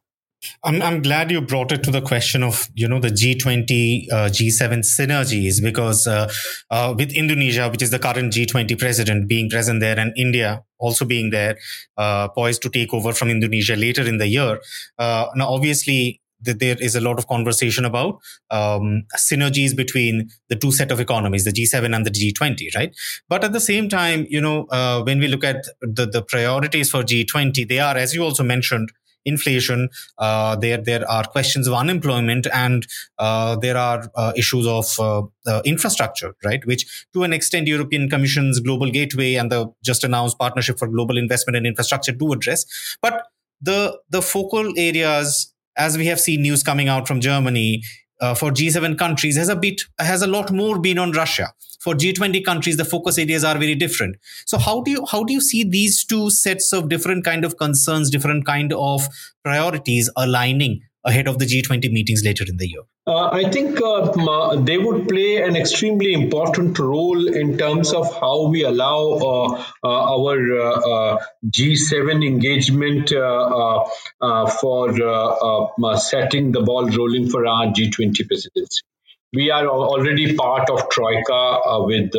I'm, 0.63 0.83
I'm 0.83 1.03
glad 1.03 1.31
you 1.31 1.41
brought 1.41 1.73
it 1.73 1.83
to 1.85 1.91
the 1.91 2.03
question 2.03 2.43
of 2.43 2.69
you 2.75 2.89
know 2.89 2.99
the 2.99 3.09
G20 3.09 4.13
uh, 4.13 4.17
G7 4.29 4.81
synergies 4.81 5.63
because 5.63 6.07
uh, 6.07 6.31
uh, 6.71 6.95
with 6.97 7.13
Indonesia 7.13 7.69
which 7.71 7.83
is 7.83 7.91
the 7.91 7.99
current 7.99 8.33
G20 8.33 8.79
president 8.79 9.29
being 9.29 9.49
present 9.49 9.81
there 9.81 9.99
and 9.99 10.13
India 10.17 10.63
also 10.79 11.05
being 11.05 11.31
there 11.31 11.57
uh, 11.97 12.29
poised 12.29 12.63
to 12.63 12.69
take 12.69 12.93
over 12.93 13.13
from 13.13 13.31
Indonesia 13.31 13.77
later 13.77 14.03
in 14.03 14.19
the 14.19 14.27
year 14.27 14.61
uh, 14.99 15.27
now 15.35 15.49
obviously 15.49 16.21
that 16.45 16.59
there 16.61 16.77
is 16.81 16.95
a 16.95 17.01
lot 17.01 17.19
of 17.19 17.27
conversation 17.27 17.85
about 17.85 18.21
um, 18.51 19.05
synergies 19.17 19.77
between 19.77 20.31
the 20.49 20.57
two 20.57 20.73
set 20.73 20.91
of 20.91 21.01
economies, 21.01 21.45
the 21.45 21.53
G7 21.53 21.95
and 21.95 22.07
the 22.07 22.11
G20, 22.11 22.75
right? 22.75 22.95
But 23.29 23.45
at 23.45 23.53
the 23.53 23.61
same 23.61 23.89
time, 23.89 24.27
you 24.29 24.41
know, 24.41 24.67
uh, 24.71 25.03
when 25.03 25.19
we 25.19 25.29
look 25.29 25.45
at 25.45 25.67
the, 25.81 26.07
the 26.07 26.23
priorities 26.23 26.91
for 26.91 27.03
G20, 27.03 27.69
they 27.69 27.81
are, 27.81 27.97
as 27.97 28.15
you 28.15 28.23
also 28.23 28.43
mentioned, 28.43 28.91
inflation. 29.25 29.89
Uh, 30.19 30.57
there 30.57 30.79
there 30.79 31.09
are 31.11 31.25
questions 31.25 31.67
of 31.67 31.75
unemployment, 31.75 32.47
and 32.53 32.87
uh, 33.19 33.57
there 33.57 33.77
are 33.77 34.11
uh, 34.15 34.33
issues 34.37 34.67
of 34.67 34.87
uh, 35.01 35.63
infrastructure, 35.65 36.35
right? 36.45 36.65
Which, 36.67 37.07
to 37.15 37.23
an 37.23 37.33
extent, 37.33 37.67
European 37.67 38.09
Commission's 38.09 38.61
Global 38.61 38.91
Gateway 38.91 39.35
and 39.35 39.51
the 39.51 39.73
just 39.83 40.05
announced 40.05 40.39
Partnership 40.39 40.79
for 40.79 40.89
Global 40.89 41.19
Investment 41.19 41.57
and 41.57 41.67
Infrastructure 41.67 42.13
do 42.13 42.33
address. 42.33 42.97
But 43.01 43.27
the 43.61 43.99
the 44.11 44.23
focal 44.23 44.73
areas 44.77 45.54
as 45.77 45.97
we 45.99 46.07
have 46.07 46.21
seen 46.21 46.43
news 46.43 46.63
coming 46.63 46.89
out 46.89 47.07
from 47.09 47.21
Germany, 47.21 47.83
uh, 48.21 48.35
for 48.35 48.51
G7 48.51 48.99
countries 48.99 49.37
has 49.37 49.49
a 49.49 49.57
bit 49.57 49.83
has 49.99 50.23
a 50.23 50.27
lot 50.27 50.51
more 50.51 50.79
been 50.79 50.99
on 50.99 51.13
Russia. 51.13 51.53
For 51.81 51.95
G20 51.95 52.43
countries, 52.45 52.79
the 52.79 52.85
focus 52.85 53.19
areas 53.19 53.45
are 53.45 53.59
very 53.59 53.75
different. 53.75 54.17
So 54.47 54.57
how 54.57 54.83
do 54.83 54.91
you 54.91 55.05
how 55.11 55.25
do 55.25 55.33
you 55.33 55.41
see 55.41 55.65
these 55.65 56.05
two 56.05 56.31
sets 56.31 56.73
of 56.73 56.89
different 56.89 57.25
kind 57.25 57.45
of 57.45 57.59
concerns, 57.59 58.11
different 58.11 58.47
kind 58.47 58.73
of 58.73 59.07
priorities 59.43 60.11
aligning 60.17 60.81
ahead 61.05 61.29
of 61.29 61.39
the 61.39 61.45
G20 61.45 61.91
meetings 61.91 62.23
later 62.25 62.45
in 62.49 62.57
the 62.57 62.67
year? 62.69 62.83
Uh, 63.07 63.29
I 63.29 63.51
think 63.51 63.81
uh, 63.83 64.57
they 64.57 64.79
would 64.79 65.07
play 65.09 65.37
an 65.43 65.57
extremely 65.57 66.15
important 66.15 66.79
role 66.79 67.29
in 67.29 67.59
terms 67.59 67.93
of 67.93 68.19
how 68.19 68.49
we 68.49 68.65
allow 68.65 69.11
uh, 69.13 69.65
uh 69.85 70.15
our 70.15 70.37
uh, 70.59 70.81
uh, 70.93 71.25
G7 71.47 72.27
engagement 72.27 73.11
for 74.61 74.93
setting 75.99 76.53
the 76.53 76.63
ball 76.63 76.89
rolling 76.89 77.29
for 77.29 77.47
our 77.47 77.67
G20 77.67 78.27
presidency. 78.27 78.83
We 79.35 79.51
are 79.51 79.67
already 79.67 80.35
part 80.37 80.71
of 80.71 80.89
Troika 80.89 81.85
with 81.85 82.13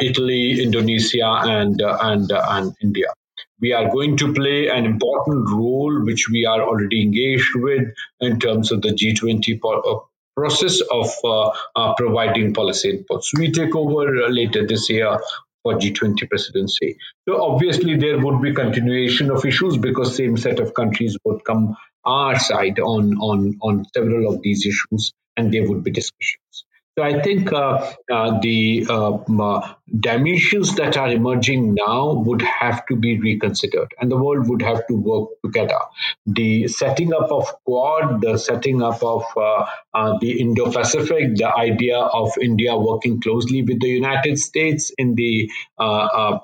Italy, 0.00 0.62
Indonesia, 0.62 1.40
and 1.42 1.80
and 1.82 2.30
and 2.30 2.74
India 2.80 3.12
we 3.60 3.72
are 3.72 3.90
going 3.90 4.16
to 4.18 4.32
play 4.32 4.68
an 4.68 4.84
important 4.84 5.48
role, 5.50 6.02
which 6.04 6.28
we 6.30 6.44
are 6.46 6.62
already 6.62 7.02
engaged 7.02 7.50
with 7.56 7.88
in 8.20 8.38
terms 8.40 8.72
of 8.72 8.82
the 8.82 8.90
G20 8.90 9.60
po- 9.60 9.80
uh, 9.80 10.00
process 10.36 10.80
of 10.90 11.10
uh, 11.24 11.50
uh, 11.76 11.94
providing 11.94 12.54
policy 12.54 12.92
inputs. 12.98 13.26
We 13.38 13.52
take 13.52 13.74
over 13.76 14.24
uh, 14.24 14.28
later 14.28 14.66
this 14.66 14.88
year 14.88 15.18
for 15.62 15.74
G20 15.74 16.28
presidency. 16.28 16.96
So 17.28 17.42
obviously 17.42 17.96
there 17.96 18.18
would 18.18 18.40
be 18.40 18.54
continuation 18.54 19.30
of 19.30 19.44
issues 19.44 19.76
because 19.76 20.16
same 20.16 20.36
set 20.36 20.58
of 20.58 20.74
countries 20.74 21.16
would 21.24 21.44
come 21.44 21.76
our 22.04 22.38
side 22.38 22.78
on 22.78 23.14
on 23.18 23.58
on 23.60 23.84
several 23.94 24.32
of 24.32 24.40
these 24.42 24.64
issues, 24.66 25.12
and 25.36 25.52
there 25.52 25.68
would 25.68 25.84
be 25.84 25.90
discussions. 25.90 26.49
So 26.98 27.04
I 27.04 27.22
think 27.22 27.52
uh, 27.52 27.92
uh, 28.12 28.40
the 28.40 28.84
uh, 28.90 29.74
dimensions 30.00 30.74
that 30.74 30.96
are 30.96 31.08
emerging 31.08 31.74
now 31.74 32.14
would 32.14 32.42
have 32.42 32.84
to 32.86 32.96
be 32.96 33.18
reconsidered, 33.18 33.94
and 34.00 34.10
the 34.10 34.16
world 34.16 34.48
would 34.48 34.60
have 34.62 34.86
to 34.88 34.94
work 34.94 35.30
together. 35.44 35.78
The 36.26 36.66
setting 36.68 37.14
up 37.14 37.30
of 37.30 37.46
Quad, 37.64 38.20
the 38.20 38.36
setting 38.38 38.82
up 38.82 39.02
of 39.02 39.24
uh, 39.36 39.66
uh, 39.94 40.18
the 40.20 40.40
Indo-Pacific, 40.40 41.36
the 41.36 41.56
idea 41.56 41.96
of 41.98 42.32
India 42.40 42.76
working 42.76 43.20
closely 43.20 43.62
with 43.62 43.80
the 43.80 43.88
United 43.88 44.38
States 44.38 44.92
in 44.98 45.14
the 45.14 45.48
uh, 45.78 46.38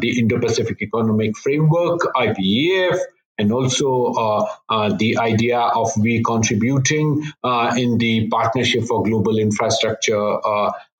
the 0.00 0.18
Indo-Pacific 0.18 0.80
Economic 0.80 1.36
Framework, 1.36 2.00
IPEF 2.16 2.98
and 3.40 3.52
also 3.52 4.12
uh, 4.12 4.46
uh, 4.68 4.92
the 4.98 5.16
idea 5.16 5.58
of 5.58 5.90
we 5.98 6.22
contributing 6.22 7.22
uh, 7.42 7.72
in 7.74 7.96
the 7.96 8.28
Partnership 8.28 8.84
for 8.84 9.02
Global 9.02 9.38
Infrastructure, 9.38 10.38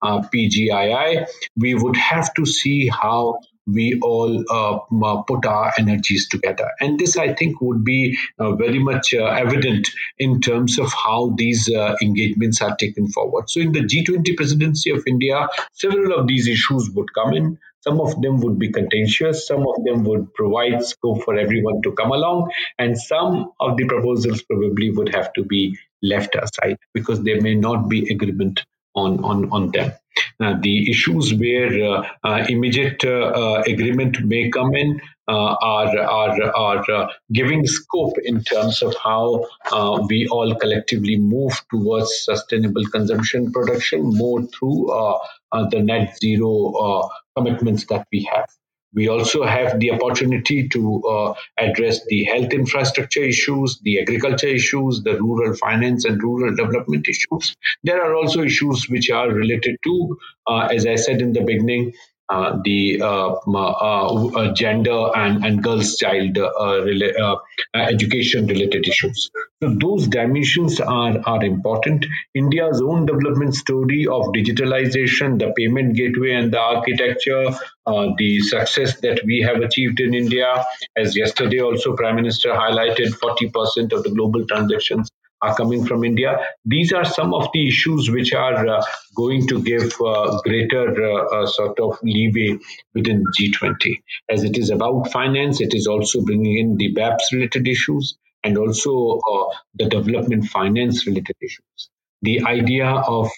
PGII, 0.03 1.27
we 1.55 1.75
would 1.75 1.95
have 1.95 2.33
to 2.33 2.45
see 2.45 2.87
how 2.87 3.39
we 3.67 3.99
all 4.01 4.43
uh, 4.49 5.21
put 5.23 5.45
our 5.45 5.71
energies 5.77 6.27
together. 6.27 6.67
And 6.79 6.99
this, 6.99 7.15
I 7.15 7.33
think, 7.33 7.61
would 7.61 7.83
be 7.83 8.17
uh, 8.39 8.55
very 8.55 8.79
much 8.79 9.13
uh, 9.13 9.25
evident 9.25 9.87
in 10.17 10.41
terms 10.41 10.79
of 10.79 10.91
how 10.91 11.35
these 11.37 11.69
engagements 12.01 12.59
are 12.61 12.75
taken 12.77 13.07
forward. 13.09 13.51
So, 13.51 13.59
in 13.61 13.71
the 13.71 13.81
G20 13.81 14.35
presidency 14.35 14.89
of 14.89 15.03
India, 15.05 15.47
several 15.73 16.19
of 16.19 16.27
these 16.27 16.47
issues 16.47 16.89
would 16.95 17.13
come 17.13 17.33
in. 17.33 17.59
Some 17.81 17.99
of 17.99 18.21
them 18.21 18.39
would 18.41 18.59
be 18.59 18.71
contentious, 18.71 19.47
some 19.47 19.67
of 19.67 19.83
them 19.83 20.03
would 20.05 20.33
provide 20.33 20.83
scope 20.83 21.23
for 21.23 21.35
everyone 21.35 21.81
to 21.83 21.91
come 21.93 22.11
along, 22.11 22.51
and 22.77 22.97
some 22.97 23.51
of 23.59 23.77
the 23.77 23.85
proposals 23.85 24.43
probably 24.43 24.91
would 24.91 25.13
have 25.13 25.33
to 25.33 25.43
be 25.43 25.77
left 26.03 26.35
aside 26.35 26.77
because 26.93 27.23
there 27.23 27.41
may 27.41 27.55
not 27.55 27.89
be 27.89 28.11
agreement 28.11 28.63
on, 28.95 29.23
on, 29.23 29.49
on 29.51 29.71
them. 29.71 29.91
Uh, 30.39 30.55
the 30.61 30.89
issues 30.89 31.33
where 31.33 31.71
uh, 31.83 32.07
uh, 32.23 32.45
immediate 32.49 33.03
agreement 33.03 34.23
may 34.25 34.49
come 34.49 34.75
in 34.75 34.99
are 35.33 35.99
are 35.99 36.55
are 36.55 37.09
giving 37.31 37.65
scope 37.65 38.15
in 38.23 38.43
terms 38.43 38.81
of 38.81 38.95
how 39.03 39.45
uh, 39.71 40.05
we 40.09 40.27
all 40.29 40.55
collectively 40.55 41.17
move 41.17 41.53
towards 41.69 42.25
sustainable 42.25 42.85
consumption 42.85 43.51
production 43.51 44.01
more 44.03 44.41
through 44.43 44.91
uh, 44.91 45.17
uh, 45.51 45.69
the 45.69 45.81
net 45.81 46.17
zero 46.17 47.09
commitments 47.35 47.85
that 47.85 48.05
we 48.11 48.27
have. 48.31 48.49
We 48.93 49.07
also 49.07 49.43
have 49.45 49.79
the 49.79 49.91
opportunity 49.91 50.67
to 50.69 51.01
uh, 51.03 51.33
address 51.57 52.03
the 52.07 52.25
health 52.25 52.51
infrastructure 52.51 53.23
issues, 53.23 53.79
the 53.83 54.01
agriculture 54.01 54.47
issues, 54.47 55.01
the 55.03 55.17
rural 55.17 55.55
finance 55.55 56.03
and 56.03 56.21
rural 56.21 56.53
development 56.53 57.07
issues. 57.07 57.55
There 57.83 58.03
are 58.03 58.13
also 58.15 58.43
issues 58.43 58.87
which 58.89 59.09
are 59.09 59.29
related 59.29 59.77
to, 59.85 60.17
uh, 60.45 60.67
as 60.71 60.85
I 60.85 60.95
said 60.95 61.21
in 61.21 61.31
the 61.31 61.41
beginning, 61.41 61.93
uh, 62.31 62.57
the 62.63 63.01
uh, 63.01 63.35
uh, 63.45 64.27
uh, 64.27 64.53
gender 64.53 65.11
and, 65.17 65.43
and 65.43 65.61
girls' 65.61 65.97
child 65.97 66.35
rela- 66.35 67.37
education 67.75 68.47
related 68.47 68.87
issues. 68.87 69.29
So 69.61 69.75
those 69.77 70.07
dimensions 70.07 70.79
are, 70.79 71.19
are 71.25 71.43
important. 71.43 72.05
India's 72.33 72.81
own 72.81 73.05
development 73.05 73.55
story 73.55 74.07
of 74.07 74.27
digitalization, 74.27 75.39
the 75.39 75.51
payment 75.57 75.97
gateway 75.97 76.31
and 76.35 76.53
the 76.53 76.59
architecture, 76.59 77.49
the 77.85 78.39
success 78.39 79.01
that 79.01 79.19
we 79.25 79.41
have 79.41 79.57
achieved 79.61 79.99
in 79.99 80.13
India, 80.13 80.65
as 80.95 81.17
yesterday 81.17 81.59
also 81.59 81.97
Prime 81.97 82.15
Minister 82.15 82.53
highlighted, 82.53 83.09
40% 83.09 83.91
of 83.91 84.03
the 84.03 84.11
global 84.15 84.45
transactions 84.47 85.09
are 85.41 85.55
coming 85.55 85.85
from 85.85 86.03
India. 86.03 86.45
These 86.65 86.93
are 86.93 87.05
some 87.05 87.33
of 87.33 87.49
the 87.53 87.67
issues 87.67 88.09
which 88.09 88.33
are 88.33 88.67
uh, 88.67 88.83
going 89.15 89.47
to 89.47 89.61
give 89.61 89.93
uh, 90.01 90.39
greater 90.41 90.85
uh, 91.03 91.25
uh 91.25 91.47
sort 91.47 91.79
of 91.79 91.97
leeway 92.03 92.57
within 92.93 93.23
G20. 93.37 93.95
As 94.29 94.43
it 94.43 94.57
is 94.57 94.69
about 94.69 95.11
finance, 95.11 95.61
it 95.61 95.73
is 95.73 95.87
also 95.87 96.21
bringing 96.21 96.57
in 96.57 96.77
the 96.77 96.93
BEPS 96.93 97.33
related 97.33 97.67
issues 97.67 98.17
and 98.43 98.57
also 98.57 99.19
uh, 99.19 99.55
the 99.75 99.85
development 99.85 100.45
finance 100.45 101.05
related 101.07 101.35
issues. 101.41 101.89
The 102.23 102.43
idea 102.43 102.87
of 102.87 103.29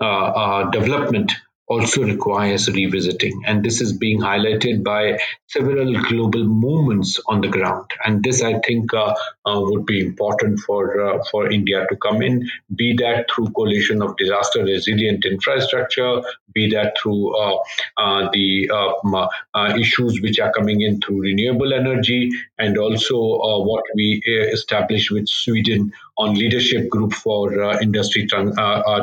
uh, 0.00 0.70
development 0.70 1.32
also 1.68 2.04
requires 2.04 2.68
revisiting. 2.68 3.42
And 3.46 3.64
this 3.64 3.80
is 3.80 3.92
being 3.92 4.20
highlighted 4.20 4.84
by 4.84 5.18
several 5.48 6.00
global 6.02 6.44
movements 6.44 7.20
on 7.26 7.40
the 7.40 7.48
ground. 7.48 7.90
And 8.04 8.22
this, 8.22 8.42
I 8.42 8.60
think, 8.60 8.94
uh, 8.94 9.14
uh, 9.44 9.60
would 9.60 9.86
be 9.86 10.00
important 10.00 10.60
for 10.60 11.00
uh, 11.00 11.24
for 11.30 11.50
India 11.50 11.86
to 11.88 11.96
come 11.96 12.22
in, 12.22 12.48
be 12.74 12.94
that 12.96 13.30
through 13.30 13.48
coalition 13.50 14.02
of 14.02 14.16
disaster 14.16 14.64
resilient 14.64 15.24
infrastructure, 15.24 16.22
be 16.52 16.70
that 16.70 16.96
through 17.00 17.36
uh, 17.36 17.56
uh, 17.96 18.30
the 18.32 18.70
uh, 18.72 19.74
issues 19.78 20.20
which 20.20 20.38
are 20.40 20.52
coming 20.52 20.80
in 20.80 21.00
through 21.00 21.20
renewable 21.20 21.72
energy, 21.72 22.30
and 22.58 22.78
also 22.78 23.16
what 23.16 23.84
we 23.94 24.22
established 24.52 25.10
with 25.10 25.28
Sweden 25.28 25.92
on 26.18 26.34
leadership 26.34 26.88
group 26.88 27.12
for 27.12 27.80
industry 27.82 28.26
tran- 28.26 28.54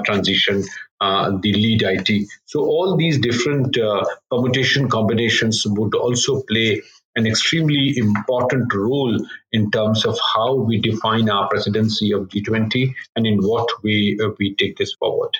transition 0.05 0.63
the 0.99 1.53
LeadIT. 1.53 2.27
So 2.45 2.61
all 2.61 2.95
these 2.95 3.19
different 3.19 3.77
uh, 3.77 4.05
permutation 4.31 4.89
combinations 4.89 5.65
would 5.67 5.95
also 5.95 6.41
play 6.43 6.81
an 7.15 7.27
extremely 7.27 7.93
important 7.97 8.73
role 8.73 9.17
in 9.51 9.69
terms 9.71 10.05
of 10.05 10.17
how 10.33 10.55
we 10.55 10.79
define 10.79 11.29
our 11.29 11.47
presidency 11.47 12.11
of 12.11 12.27
G20 12.29 12.93
and 13.15 13.27
in 13.27 13.39
what 13.39 13.69
way 13.83 14.17
uh, 14.23 14.29
we 14.39 14.55
take 14.55 14.77
this 14.77 14.95
forward. 14.95 15.37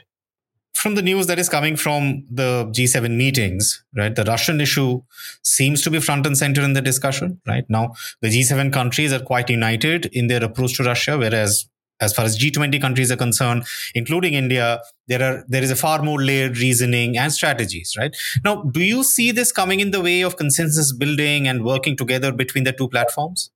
From 0.76 0.96
the 0.96 1.02
news 1.02 1.28
that 1.28 1.40
is 1.40 1.48
coming 1.48 1.78
from 1.78 2.26
the 2.30 2.66
G7 2.72 3.16
meetings, 3.16 3.84
right, 3.96 4.14
the 4.14 4.26
Russian 4.26 4.60
issue 4.60 5.02
seems 5.42 5.82
to 5.84 5.90
be 5.90 6.00
front 6.00 6.28
and 6.28 6.38
center 6.38 6.62
in 6.62 6.74
the 6.74 6.82
discussion. 6.82 7.40
Right 7.48 7.64
now, 7.70 7.94
the 8.22 8.28
G7 8.28 8.74
countries 8.74 9.14
are 9.14 9.22
quite 9.22 9.50
united 9.50 10.08
in 10.08 10.28
their 10.28 10.44
approach 10.44 10.76
to 10.78 10.84
Russia, 10.84 11.18
whereas 11.18 11.70
as 12.02 12.14
far 12.14 12.26
as 12.26 12.38
G20 12.38 12.82
countries 12.82 13.12
are 13.12 13.16
concerned, 13.16 13.66
including 13.96 14.34
India, 14.34 14.82
there 15.08 15.22
are 15.24 15.44
there 15.48 15.64
is 15.64 15.72
a 15.72 15.76
far 15.76 16.02
more 16.02 16.22
layered 16.22 16.58
reasoning 16.58 17.18
and 17.18 17.32
strategies, 17.32 17.96
right? 17.98 18.16
Now, 18.44 18.64
do 18.64 18.82
you 18.82 19.04
see 19.04 19.32
this 19.32 19.52
coming 19.52 19.80
in 19.80 19.92
the 19.92 20.02
way 20.02 20.22
of 20.22 20.38
consensus 20.38 20.92
building 20.94 21.48
and 21.48 21.64
working 21.64 21.96
together 21.96 22.32
between 22.32 22.64
the 22.64 22.74
two 22.74 22.88
platforms? 22.88 23.52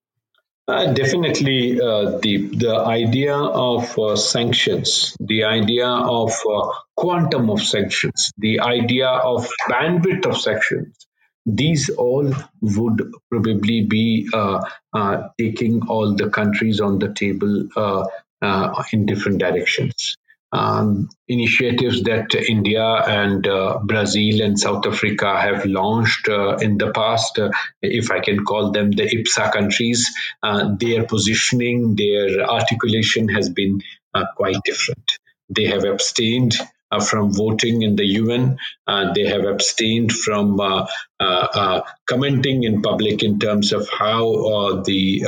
Uh, 0.67 0.91
definitely, 0.93 1.79
uh, 1.79 2.17
the 2.19 2.49
the 2.53 2.75
idea 2.75 3.35
of 3.35 3.97
uh, 3.97 4.17
sanctions, 4.17 5.15
the 5.19 5.45
idea 5.45 5.87
of 5.87 6.31
uh, 6.31 6.69
quantum 6.95 7.49
of 7.49 7.61
sanctions, 7.61 8.31
the 8.37 8.59
idea 8.59 9.07
of 9.07 9.47
bandwidth 9.69 10.25
of 10.25 10.37
sanctions, 10.37 11.07
these 11.47 11.89
all 11.89 12.33
would 12.61 13.13
probably 13.31 13.85
be 13.85 14.29
uh, 14.33 14.59
uh, 14.93 15.29
taking 15.39 15.87
all 15.87 16.13
the 16.13 16.29
countries 16.29 16.81
on 16.81 16.99
the 16.99 17.13
table 17.13 17.69
uh, 17.77 18.05
in 18.41 19.05
different 19.05 19.39
directions. 19.39 20.17
Um, 20.53 21.09
initiatives 21.27 22.03
that 22.03 22.33
India 22.33 22.85
and 22.85 23.45
uh, 23.45 23.79
Brazil 23.83 24.41
and 24.41 24.57
South 24.57 24.87
Africa 24.87 25.37
have 25.37 25.65
launched 25.65 26.29
uh, 26.29 26.55
in 26.55 26.77
the 26.77 26.91
past, 26.91 27.37
uh, 27.37 27.51
if 27.81 28.11
I 28.11 28.21
can 28.21 28.45
call 28.45 28.71
them 28.71 28.91
the 28.91 29.03
IBSA 29.03 29.51
countries, 29.51 30.15
uh, 30.41 30.75
their 30.79 31.03
positioning, 31.03 31.95
their 31.95 32.49
articulation 32.49 33.27
has 33.27 33.49
been 33.49 33.81
uh, 34.13 34.23
quite 34.37 34.55
different. 34.63 35.19
They 35.49 35.65
have 35.65 35.83
abstained 35.83 36.55
uh, 36.59 36.65
from 37.09 37.33
voting 37.33 37.81
in 37.81 37.95
the 37.95 38.05
UN. 38.05 38.57
Uh, 38.85 39.13
they 39.13 39.25
have 39.25 39.43
abstained 39.43 40.11
from 40.11 40.59
uh, 40.59 40.87
uh, 41.19 41.47
uh, 41.53 41.81
commenting 42.05 42.63
in 42.63 42.81
public 42.81 43.23
in 43.23 43.39
terms 43.39 43.73
of 43.73 43.89
how 43.89 44.31
uh, 44.31 44.83
the 44.83 45.25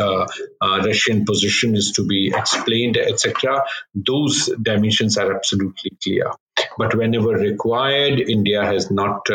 Russian 0.61 1.25
position 1.25 1.75
is 1.75 1.93
to 1.93 2.05
be 2.05 2.31
explained, 2.35 2.97
etc. 2.97 3.63
Those 3.93 4.49
dimensions 4.61 5.17
are 5.17 5.35
absolutely 5.35 5.91
clear. 6.01 6.31
But 6.77 6.95
whenever 6.95 7.29
required, 7.29 8.19
India 8.19 8.63
has 8.63 8.91
not 8.91 9.27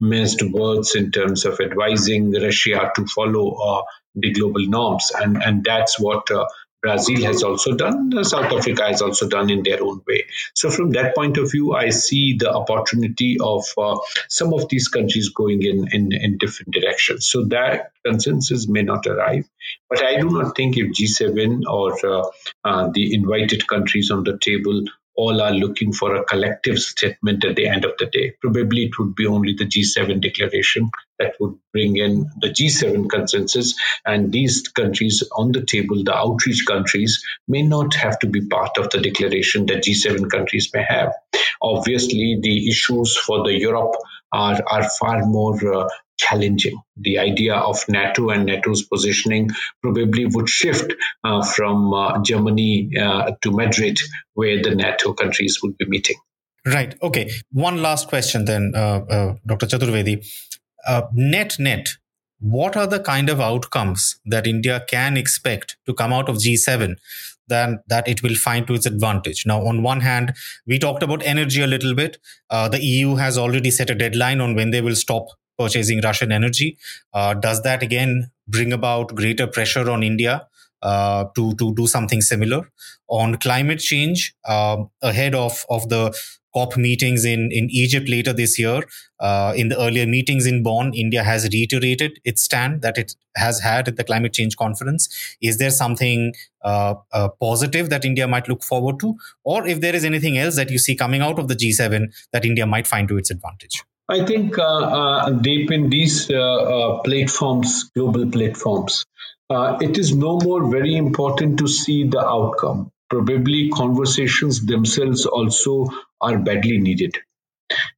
missed 0.00 0.42
words 0.42 0.94
in 0.94 1.12
terms 1.12 1.44
of 1.44 1.60
advising 1.60 2.32
Russia 2.32 2.90
to 2.96 3.06
follow 3.06 3.84
the 4.14 4.32
global 4.32 4.66
norms, 4.66 5.12
and 5.14 5.42
and 5.42 5.62
that's 5.64 6.00
what 6.00 6.28
Brazil 6.82 7.22
has 7.24 7.42
also 7.42 7.74
done, 7.74 8.24
South 8.24 8.52
Africa 8.52 8.84
has 8.86 9.02
also 9.02 9.28
done 9.28 9.50
in 9.50 9.62
their 9.62 9.82
own 9.82 10.00
way. 10.06 10.24
So, 10.54 10.70
from 10.70 10.90
that 10.92 11.14
point 11.14 11.36
of 11.36 11.50
view, 11.50 11.74
I 11.74 11.90
see 11.90 12.36
the 12.38 12.52
opportunity 12.52 13.36
of 13.40 13.64
uh, 13.76 13.98
some 14.28 14.54
of 14.54 14.68
these 14.68 14.88
countries 14.88 15.28
going 15.30 15.62
in, 15.62 15.88
in, 15.92 16.12
in 16.12 16.38
different 16.38 16.72
directions. 16.72 17.28
So, 17.28 17.44
that 17.46 17.92
consensus 18.04 18.68
may 18.68 18.82
not 18.82 19.06
arrive. 19.06 19.48
But 19.88 20.02
I 20.02 20.20
do 20.20 20.30
not 20.30 20.56
think 20.56 20.76
if 20.76 20.92
G7 20.92 21.62
or 21.68 22.06
uh, 22.06 22.30
uh, 22.64 22.90
the 22.92 23.14
invited 23.14 23.66
countries 23.66 24.10
on 24.10 24.24
the 24.24 24.38
table 24.38 24.84
all 25.20 25.40
are 25.42 25.52
looking 25.52 25.92
for 25.92 26.14
a 26.14 26.24
collective 26.24 26.78
statement 26.78 27.44
at 27.44 27.56
the 27.56 27.66
end 27.68 27.84
of 27.84 27.92
the 27.98 28.06
day. 28.06 28.32
Probably 28.40 28.84
it 28.84 28.98
would 28.98 29.14
be 29.14 29.26
only 29.26 29.54
the 29.54 29.66
G7 29.66 30.20
declaration 30.22 30.90
that 31.18 31.34
would 31.38 31.56
bring 31.74 31.96
in 31.98 32.30
the 32.40 32.48
G7 32.48 33.08
consensus. 33.10 33.74
And 34.06 34.32
these 34.32 34.68
countries 34.68 35.22
on 35.30 35.52
the 35.52 35.64
table, 35.64 36.02
the 36.04 36.16
outreach 36.16 36.64
countries, 36.66 37.22
may 37.46 37.62
not 37.62 37.94
have 37.94 38.18
to 38.20 38.28
be 38.28 38.46
part 38.46 38.78
of 38.78 38.88
the 38.90 39.00
declaration 39.00 39.66
that 39.66 39.84
G7 39.84 40.30
countries 40.30 40.70
may 40.72 40.84
have. 40.88 41.12
Obviously, 41.60 42.38
the 42.40 42.68
issues 42.68 43.16
for 43.16 43.44
the 43.44 43.52
Europe 43.52 43.96
are, 44.32 44.60
are 44.66 44.88
far 44.98 45.26
more 45.26 45.56
uh, 45.74 45.88
challenging. 46.20 46.80
The 46.96 47.18
idea 47.18 47.54
of 47.54 47.76
NATO 47.88 48.30
and 48.30 48.46
NATO's 48.46 48.82
positioning 48.82 49.50
probably 49.82 50.26
would 50.26 50.48
shift 50.48 50.92
uh, 51.24 51.42
from 51.42 51.92
uh, 51.94 52.22
Germany 52.22 52.90
uh, 53.00 53.32
to 53.42 53.50
Madrid, 53.50 53.98
where 54.34 54.62
the 54.62 54.74
NATO 54.74 55.12
countries 55.14 55.58
would 55.62 55.76
be 55.78 55.86
meeting. 55.86 56.16
Right. 56.66 56.94
Okay. 57.02 57.30
One 57.52 57.80
last 57.82 58.08
question 58.08 58.44
then, 58.44 58.72
uh, 58.74 59.00
uh, 59.08 59.34
Dr. 59.46 59.66
Chaturvedi. 59.66 60.26
Uh, 60.86 61.02
net 61.12 61.56
net, 61.58 61.88
what 62.38 62.76
are 62.76 62.86
the 62.86 63.00
kind 63.00 63.30
of 63.30 63.40
outcomes 63.40 64.20
that 64.26 64.46
India 64.46 64.84
can 64.88 65.16
expect 65.16 65.76
to 65.86 65.94
come 65.94 66.12
out 66.12 66.28
of 66.28 66.36
G7 66.36 66.96
then 67.50 67.80
that 67.88 68.08
it 68.08 68.22
will 68.22 68.36
find 68.36 68.66
to 68.66 68.74
its 68.74 68.86
advantage. 68.86 69.44
Now, 69.44 69.66
on 69.66 69.82
one 69.82 70.00
hand, 70.00 70.34
we 70.66 70.78
talked 70.78 71.02
about 71.02 71.22
energy 71.24 71.60
a 71.60 71.66
little 71.66 71.94
bit. 71.94 72.16
Uh, 72.48 72.68
the 72.68 72.82
EU 72.82 73.16
has 73.16 73.36
already 73.36 73.70
set 73.70 73.90
a 73.90 73.94
deadline 73.94 74.40
on 74.40 74.54
when 74.54 74.70
they 74.70 74.80
will 74.80 74.96
stop 74.96 75.26
purchasing 75.62 76.00
Russian 76.08 76.32
energy. 76.32 76.68
Uh, 77.12 77.34
does 77.34 77.62
that 77.62 77.82
again 77.82 78.30
bring 78.48 78.72
about 78.72 79.14
greater 79.14 79.46
pressure 79.46 79.88
on 79.90 80.02
India 80.02 80.46
uh, 80.82 81.24
to 81.36 81.54
to 81.56 81.74
do 81.74 81.86
something 81.86 82.20
similar 82.20 82.60
on 83.08 83.36
climate 83.36 83.80
change 83.80 84.34
uh, 84.44 84.76
ahead 85.02 85.34
of 85.34 85.64
of 85.68 85.88
the 85.88 86.04
COP 86.52 86.76
meetings 86.76 87.24
in, 87.24 87.48
in 87.52 87.68
Egypt 87.70 88.08
later 88.08 88.32
this 88.32 88.58
year. 88.58 88.82
Uh, 89.20 89.52
in 89.54 89.68
the 89.68 89.78
earlier 89.80 90.06
meetings 90.06 90.46
in 90.46 90.62
Bonn, 90.62 90.92
India 90.94 91.22
has 91.22 91.48
reiterated 91.52 92.18
its 92.24 92.42
stand 92.42 92.82
that 92.82 92.98
it 92.98 93.14
has 93.36 93.60
had 93.60 93.86
at 93.86 93.96
the 93.96 94.04
climate 94.04 94.32
change 94.32 94.56
conference. 94.56 95.08
Is 95.40 95.58
there 95.58 95.70
something 95.70 96.34
uh, 96.62 96.94
uh, 97.12 97.28
positive 97.40 97.90
that 97.90 98.04
India 98.04 98.26
might 98.26 98.48
look 98.48 98.62
forward 98.64 98.98
to? 99.00 99.16
Or 99.44 99.66
if 99.66 99.80
there 99.80 99.94
is 99.94 100.04
anything 100.04 100.38
else 100.38 100.56
that 100.56 100.70
you 100.70 100.78
see 100.78 100.96
coming 100.96 101.20
out 101.20 101.38
of 101.38 101.48
the 101.48 101.54
G7 101.54 102.12
that 102.32 102.44
India 102.44 102.66
might 102.66 102.86
find 102.86 103.08
to 103.08 103.16
its 103.16 103.30
advantage? 103.30 103.84
I 104.10 104.24
think 104.24 104.58
uh, 104.58 104.62
uh, 104.64 105.30
deep 105.30 105.70
in 105.70 105.88
these 105.88 106.28
uh, 106.28 106.98
platforms, 107.04 107.90
global 107.94 108.28
platforms, 108.28 109.06
it 109.48 109.98
is 109.98 110.16
no 110.16 110.38
more 110.42 110.68
very 110.68 110.96
important 110.96 111.60
to 111.60 111.68
see 111.68 112.08
the 112.08 112.18
outcome. 112.18 112.90
Probably 113.08 113.70
conversations 113.70 114.66
themselves 114.66 115.26
also 115.26 115.86
are 116.20 116.38
badly 116.38 116.78
needed. 116.78 117.18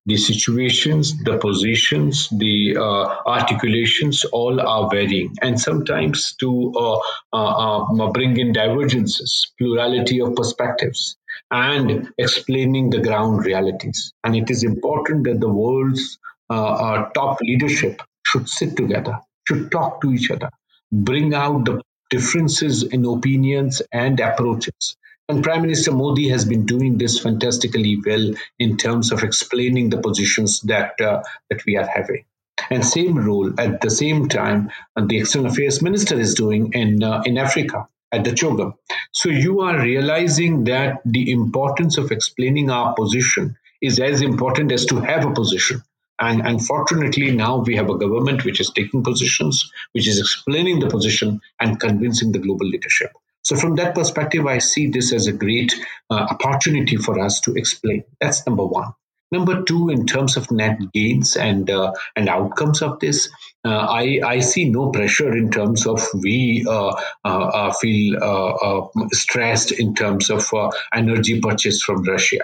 The 0.04 0.18
situations, 0.18 1.16
the 1.24 1.38
positions, 1.38 2.28
the 2.28 2.76
uh, 2.76 3.06
articulations 3.26 4.26
all 4.26 4.60
are 4.60 4.90
varying, 4.90 5.36
and 5.40 5.58
sometimes 5.58 6.34
to 6.40 6.74
uh, 6.76 6.98
uh, 7.32 7.84
uh 7.84 8.12
bring 8.12 8.36
in 8.38 8.52
divergences, 8.52 9.50
plurality 9.58 10.20
of 10.20 10.34
perspectives, 10.34 11.16
and 11.52 12.12
explaining 12.18 12.90
the 12.90 13.00
ground 13.00 13.44
realities. 13.44 14.12
And 14.24 14.34
it 14.34 14.50
is 14.50 14.64
important 14.64 15.24
that 15.24 15.38
the 15.38 15.48
world's 15.48 16.18
uh, 16.50 16.54
uh, 16.54 17.10
top 17.10 17.38
leadership 17.40 18.02
should 18.26 18.48
sit 18.48 18.76
together, 18.76 19.20
should 19.46 19.70
talk 19.70 20.00
to 20.00 20.12
each 20.12 20.30
other, 20.30 20.50
bring 20.90 21.34
out 21.34 21.64
the 21.66 21.80
differences 22.10 22.82
in 22.82 23.04
opinions 23.04 23.82
and 23.92 24.18
approaches 24.18 24.96
and 25.28 25.42
Prime 25.42 25.62
Minister 25.62 25.92
Modi 25.92 26.28
has 26.28 26.44
been 26.44 26.66
doing 26.66 26.98
this 26.98 27.18
fantastically 27.20 28.00
well 28.04 28.34
in 28.58 28.76
terms 28.76 29.12
of 29.12 29.22
explaining 29.22 29.88
the 29.90 29.98
positions 29.98 30.60
that 30.62 31.00
uh, 31.00 31.22
that 31.48 31.64
we 31.64 31.76
are 31.76 31.86
having. 31.86 32.24
And 32.70 32.84
same 32.84 33.16
role 33.16 33.58
at 33.58 33.80
the 33.80 33.90
same 33.90 34.28
time, 34.28 34.70
uh, 34.96 35.04
the 35.06 35.18
External 35.18 35.50
Affairs 35.50 35.80
Minister 35.82 36.18
is 36.18 36.34
doing 36.34 36.72
in 36.74 37.02
uh, 37.02 37.22
in 37.24 37.38
Africa 37.38 37.88
at 38.12 38.24
the 38.24 38.30
CHOGM. 38.32 38.74
So 39.12 39.30
you 39.30 39.60
are 39.60 39.80
realizing 39.80 40.64
that 40.64 41.00
the 41.04 41.32
importance 41.32 41.98
of 41.98 42.12
explaining 42.12 42.70
our 42.70 42.94
position 42.94 43.56
is 43.80 43.98
as 43.98 44.20
important 44.20 44.70
as 44.70 44.86
to 44.86 45.00
have 45.00 45.24
a 45.24 45.32
position. 45.32 45.82
And 46.20 46.46
unfortunately, 46.46 47.32
now 47.32 47.58
we 47.58 47.74
have 47.76 47.90
a 47.90 47.98
government 47.98 48.44
which 48.44 48.60
is 48.60 48.70
taking 48.70 49.02
positions, 49.02 49.72
which 49.92 50.06
is 50.06 50.20
explaining 50.20 50.78
the 50.78 50.88
position 50.88 51.40
and 51.58 51.80
convincing 51.80 52.30
the 52.30 52.38
global 52.38 52.66
leadership. 52.66 53.10
So, 53.42 53.56
from 53.56 53.74
that 53.76 53.96
perspective, 53.96 54.46
I 54.46 54.58
see 54.58 54.88
this 54.88 55.12
as 55.12 55.26
a 55.26 55.32
great 55.32 55.74
uh, 56.08 56.14
opportunity 56.30 56.96
for 56.96 57.18
us 57.18 57.40
to 57.40 57.54
explain. 57.54 58.04
That's 58.20 58.46
number 58.46 58.64
one. 58.64 58.92
Number 59.32 59.62
two, 59.62 59.88
in 59.88 60.04
terms 60.04 60.36
of 60.36 60.50
net 60.50 60.78
gains 60.92 61.36
and 61.36 61.68
uh, 61.70 61.94
and 62.14 62.28
outcomes 62.28 62.82
of 62.82 63.00
this, 63.00 63.30
uh, 63.64 63.86
I 63.88 64.20
I 64.22 64.40
see 64.40 64.68
no 64.68 64.90
pressure 64.90 65.34
in 65.34 65.50
terms 65.50 65.86
of 65.86 66.06
we 66.14 66.66
uh, 66.68 66.94
uh, 67.24 67.44
uh 67.60 67.72
feel 67.72 68.90
stressed 69.12 69.72
in 69.72 69.94
terms 69.94 70.30
of 70.30 70.46
energy 70.94 71.40
purchase 71.40 71.82
from 71.82 72.02
Russia. 72.02 72.40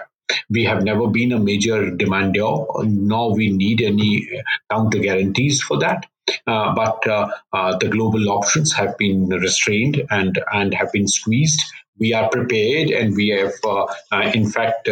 We 0.49 0.65
have 0.65 0.83
never 0.83 1.07
been 1.07 1.31
a 1.31 1.39
major 1.39 1.95
demander, 1.95 2.49
nor 2.83 3.35
we 3.35 3.51
need 3.51 3.81
any 3.81 4.27
counter 4.69 4.99
guarantees 4.99 5.61
for 5.61 5.77
that. 5.79 6.07
Uh, 6.47 6.73
but 6.73 7.05
uh, 7.07 7.29
uh, 7.53 7.77
the 7.77 7.87
global 7.87 8.29
options 8.29 8.73
have 8.73 8.97
been 8.97 9.29
restrained 9.29 10.03
and, 10.09 10.39
and 10.51 10.73
have 10.73 10.91
been 10.91 11.07
squeezed. 11.07 11.61
We 11.97 12.13
are 12.13 12.29
prepared 12.29 12.89
and 12.91 13.15
we 13.15 13.29
have, 13.29 14.33
in 14.33 14.49
fact, 14.49 14.87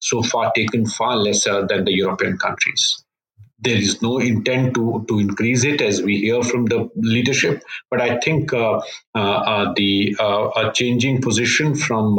so 0.00 0.22
far 0.22 0.52
taken 0.56 0.84
far 0.84 1.16
lesser 1.16 1.64
than 1.66 1.84
the 1.84 1.92
European 1.92 2.38
countries 2.38 3.04
there 3.64 3.76
is 3.76 4.02
no 4.02 4.18
intent 4.18 4.74
to, 4.74 5.04
to 5.08 5.18
increase 5.18 5.64
it 5.64 5.80
as 5.80 6.02
we 6.02 6.18
hear 6.18 6.42
from 6.42 6.66
the 6.66 6.88
leadership. 6.96 7.62
But 7.90 8.00
I 8.00 8.18
think 8.18 8.52
uh, 8.52 8.80
uh, 9.14 9.18
uh, 9.18 9.72
the 9.74 10.14
changing 10.74 11.22
position 11.22 11.74
from 11.74 12.18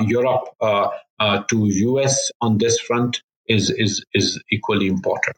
Europe 0.00 0.48
to 0.60 1.66
US 1.66 2.30
on 2.40 2.58
this 2.58 2.80
front 2.80 3.22
is, 3.48 3.70
is, 3.70 4.04
is 4.12 4.42
equally 4.50 4.88
important. 4.88 5.36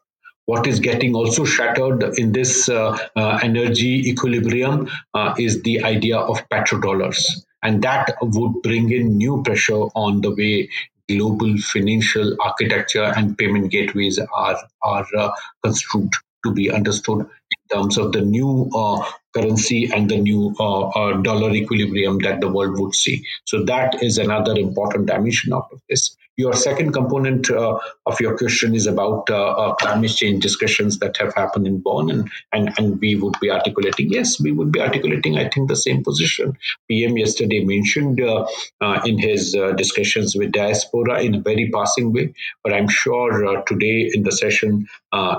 What 0.49 0.67
is 0.67 0.81
getting 0.81 1.15
also 1.15 1.45
shattered 1.45 2.03
in 2.17 2.33
this 2.33 2.71
uh, 2.71 2.97
uh, 3.15 3.39
energy 3.43 4.09
equilibrium 4.09 4.89
uh, 5.13 5.35
is 5.39 5.61
the 5.63 5.85
idea 5.85 6.17
of 6.17 6.49
petrodollars. 6.49 7.23
And 7.63 7.83
that 7.83 8.17
would 8.23 8.63
bring 8.63 8.91
in 8.91 9.19
new 9.19 9.43
pressure 9.43 9.83
on 10.05 10.23
the 10.23 10.31
way 10.35 10.71
global 11.07 11.55
financial 11.59 12.35
architecture 12.41 13.13
and 13.15 13.37
payment 13.37 13.71
gateways 13.71 14.19
are, 14.19 14.57
are 14.83 15.07
uh, 15.19 15.31
construed 15.63 16.13
to 16.47 16.55
be 16.55 16.71
understood 16.71 17.21
in 17.21 17.77
terms 17.77 17.99
of 17.99 18.13
the 18.13 18.23
new 18.23 18.71
uh, 18.75 19.05
currency 19.37 19.91
and 19.93 20.09
the 20.09 20.17
new 20.17 20.55
uh, 20.59 21.13
dollar 21.21 21.51
equilibrium 21.51 22.21
that 22.21 22.41
the 22.41 22.51
world 22.51 22.81
would 22.81 22.95
see. 22.95 23.23
So 23.45 23.65
that 23.65 24.03
is 24.03 24.17
another 24.17 24.57
important 24.57 25.09
dimension 25.09 25.53
out 25.53 25.69
of 25.73 25.83
this. 25.91 26.17
Your 26.39 26.53
second 26.53 26.93
component 26.93 27.51
uh, 27.51 27.81
of 28.07 28.21
your 28.21 28.39
question 28.39 28.73
is 28.73 28.87
about 28.87 29.29
uh, 29.29 29.35
uh, 29.35 29.75
climate 29.75 30.13
change 30.13 30.41
discussions 30.41 31.01
that 31.01 31.17
have 31.17 31.35
happened 31.35 31.67
in 31.67 31.81
Bonn, 31.81 32.11
and, 32.11 32.31
and, 32.53 32.73
and 32.79 33.01
we 33.01 33.17
would 33.17 33.35
be 33.41 33.51
articulating, 33.51 34.13
yes, 34.13 34.39
we 34.39 34.53
would 34.53 34.71
be 34.71 34.81
articulating, 34.81 35.37
I 35.37 35.49
think, 35.49 35.69
the 35.69 35.75
same 35.75 36.05
position. 36.05 36.57
PM 36.87 37.17
yesterday 37.17 37.65
mentioned 37.65 38.21
uh, 38.21 38.47
uh, 38.81 39.01
in 39.05 39.19
his 39.19 39.57
uh, 39.57 39.73
discussions 39.73 40.37
with 40.37 40.53
diaspora 40.53 41.23
in 41.23 41.35
a 41.35 41.41
very 41.41 41.73
passing 41.75 42.13
way, 42.13 42.33
but 42.63 42.73
I'm 42.73 42.89
sure 42.89 43.65
today 43.67 44.09
in 44.15 44.23
the 44.23 44.31
session 44.31 44.87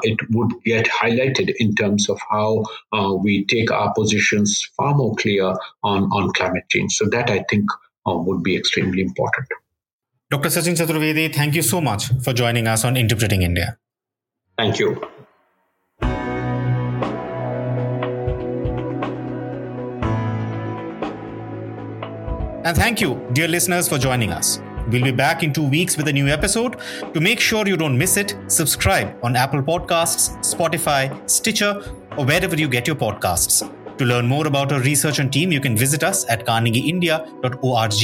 it 0.04 0.20
would 0.32 0.52
get 0.66 0.86
highlighted 0.88 1.54
in 1.60 1.76
terms 1.76 2.10
of 2.10 2.20
how 2.30 2.66
we 3.24 3.46
take 3.46 3.72
our 3.72 3.94
positions 3.94 4.70
far 4.76 4.94
more 4.96 5.16
clear 5.16 5.56
on, 5.82 6.04
on 6.12 6.34
climate 6.34 6.66
change. 6.70 6.98
So 6.98 7.06
that 7.06 7.30
I 7.30 7.46
think 7.50 7.70
would 8.06 8.44
be 8.44 8.58
extremely 8.58 9.02
important. 9.02 9.48
Dr. 10.32 10.50
Sachin 10.50 10.76
Chaturvedi, 10.76 11.34
thank 11.34 11.56
you 11.56 11.64
so 11.64 11.82
much 11.82 12.10
for 12.24 12.34
joining 12.34 12.68
us 12.68 12.86
on 12.86 12.96
Interpreting 12.96 13.42
India. 13.42 13.80
Thank 14.60 14.78
you. 14.78 15.02
And 22.64 22.78
thank 22.78 23.02
you, 23.02 23.20
dear 23.34 23.48
listeners, 23.48 23.90
for 23.90 23.98
joining 23.98 24.32
us. 24.32 24.60
We'll 24.92 25.04
be 25.04 25.12
back 25.12 25.42
in 25.42 25.52
two 25.52 25.68
weeks 25.68 25.98
with 25.98 26.08
a 26.08 26.14
new 26.14 26.28
episode. 26.28 26.78
To 27.16 27.20
make 27.20 27.40
sure 27.40 27.68
you 27.68 27.76
don't 27.76 27.98
miss 27.98 28.16
it, 28.16 28.36
subscribe 28.48 29.18
on 29.24 29.36
Apple 29.36 29.64
Podcasts, 29.64 30.38
Spotify, 30.44 31.28
Stitcher, 31.28 31.82
or 32.18 32.26
wherever 32.26 32.56
you 32.56 32.68
get 32.68 32.86
your 32.86 32.96
podcasts. 32.96 33.68
To 34.00 34.06
learn 34.06 34.28
more 34.28 34.48
about 34.48 34.72
our 34.72 34.80
research 34.80 35.20
and 35.20 35.32
team, 35.32 35.52
you 35.52 35.60
can 35.60 35.76
visit 35.76 36.04
us 36.04 36.26
at 36.30 36.46
carnegieindia.org. 36.46 38.04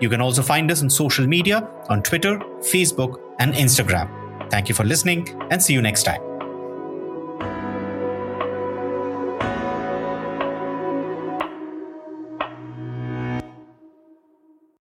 You 0.00 0.08
can 0.08 0.22
also 0.22 0.42
find 0.42 0.70
us 0.70 0.82
on 0.82 0.88
social 0.88 1.26
media 1.26 1.68
on 1.90 2.02
Twitter, 2.02 2.38
Facebook, 2.60 3.20
and 3.38 3.52
Instagram. 3.52 4.08
Thank 4.50 4.70
you 4.70 4.74
for 4.74 4.84
listening 4.84 5.28
and 5.50 5.62
see 5.62 5.74
you 5.74 5.82
next 5.82 6.04
time. 6.04 6.27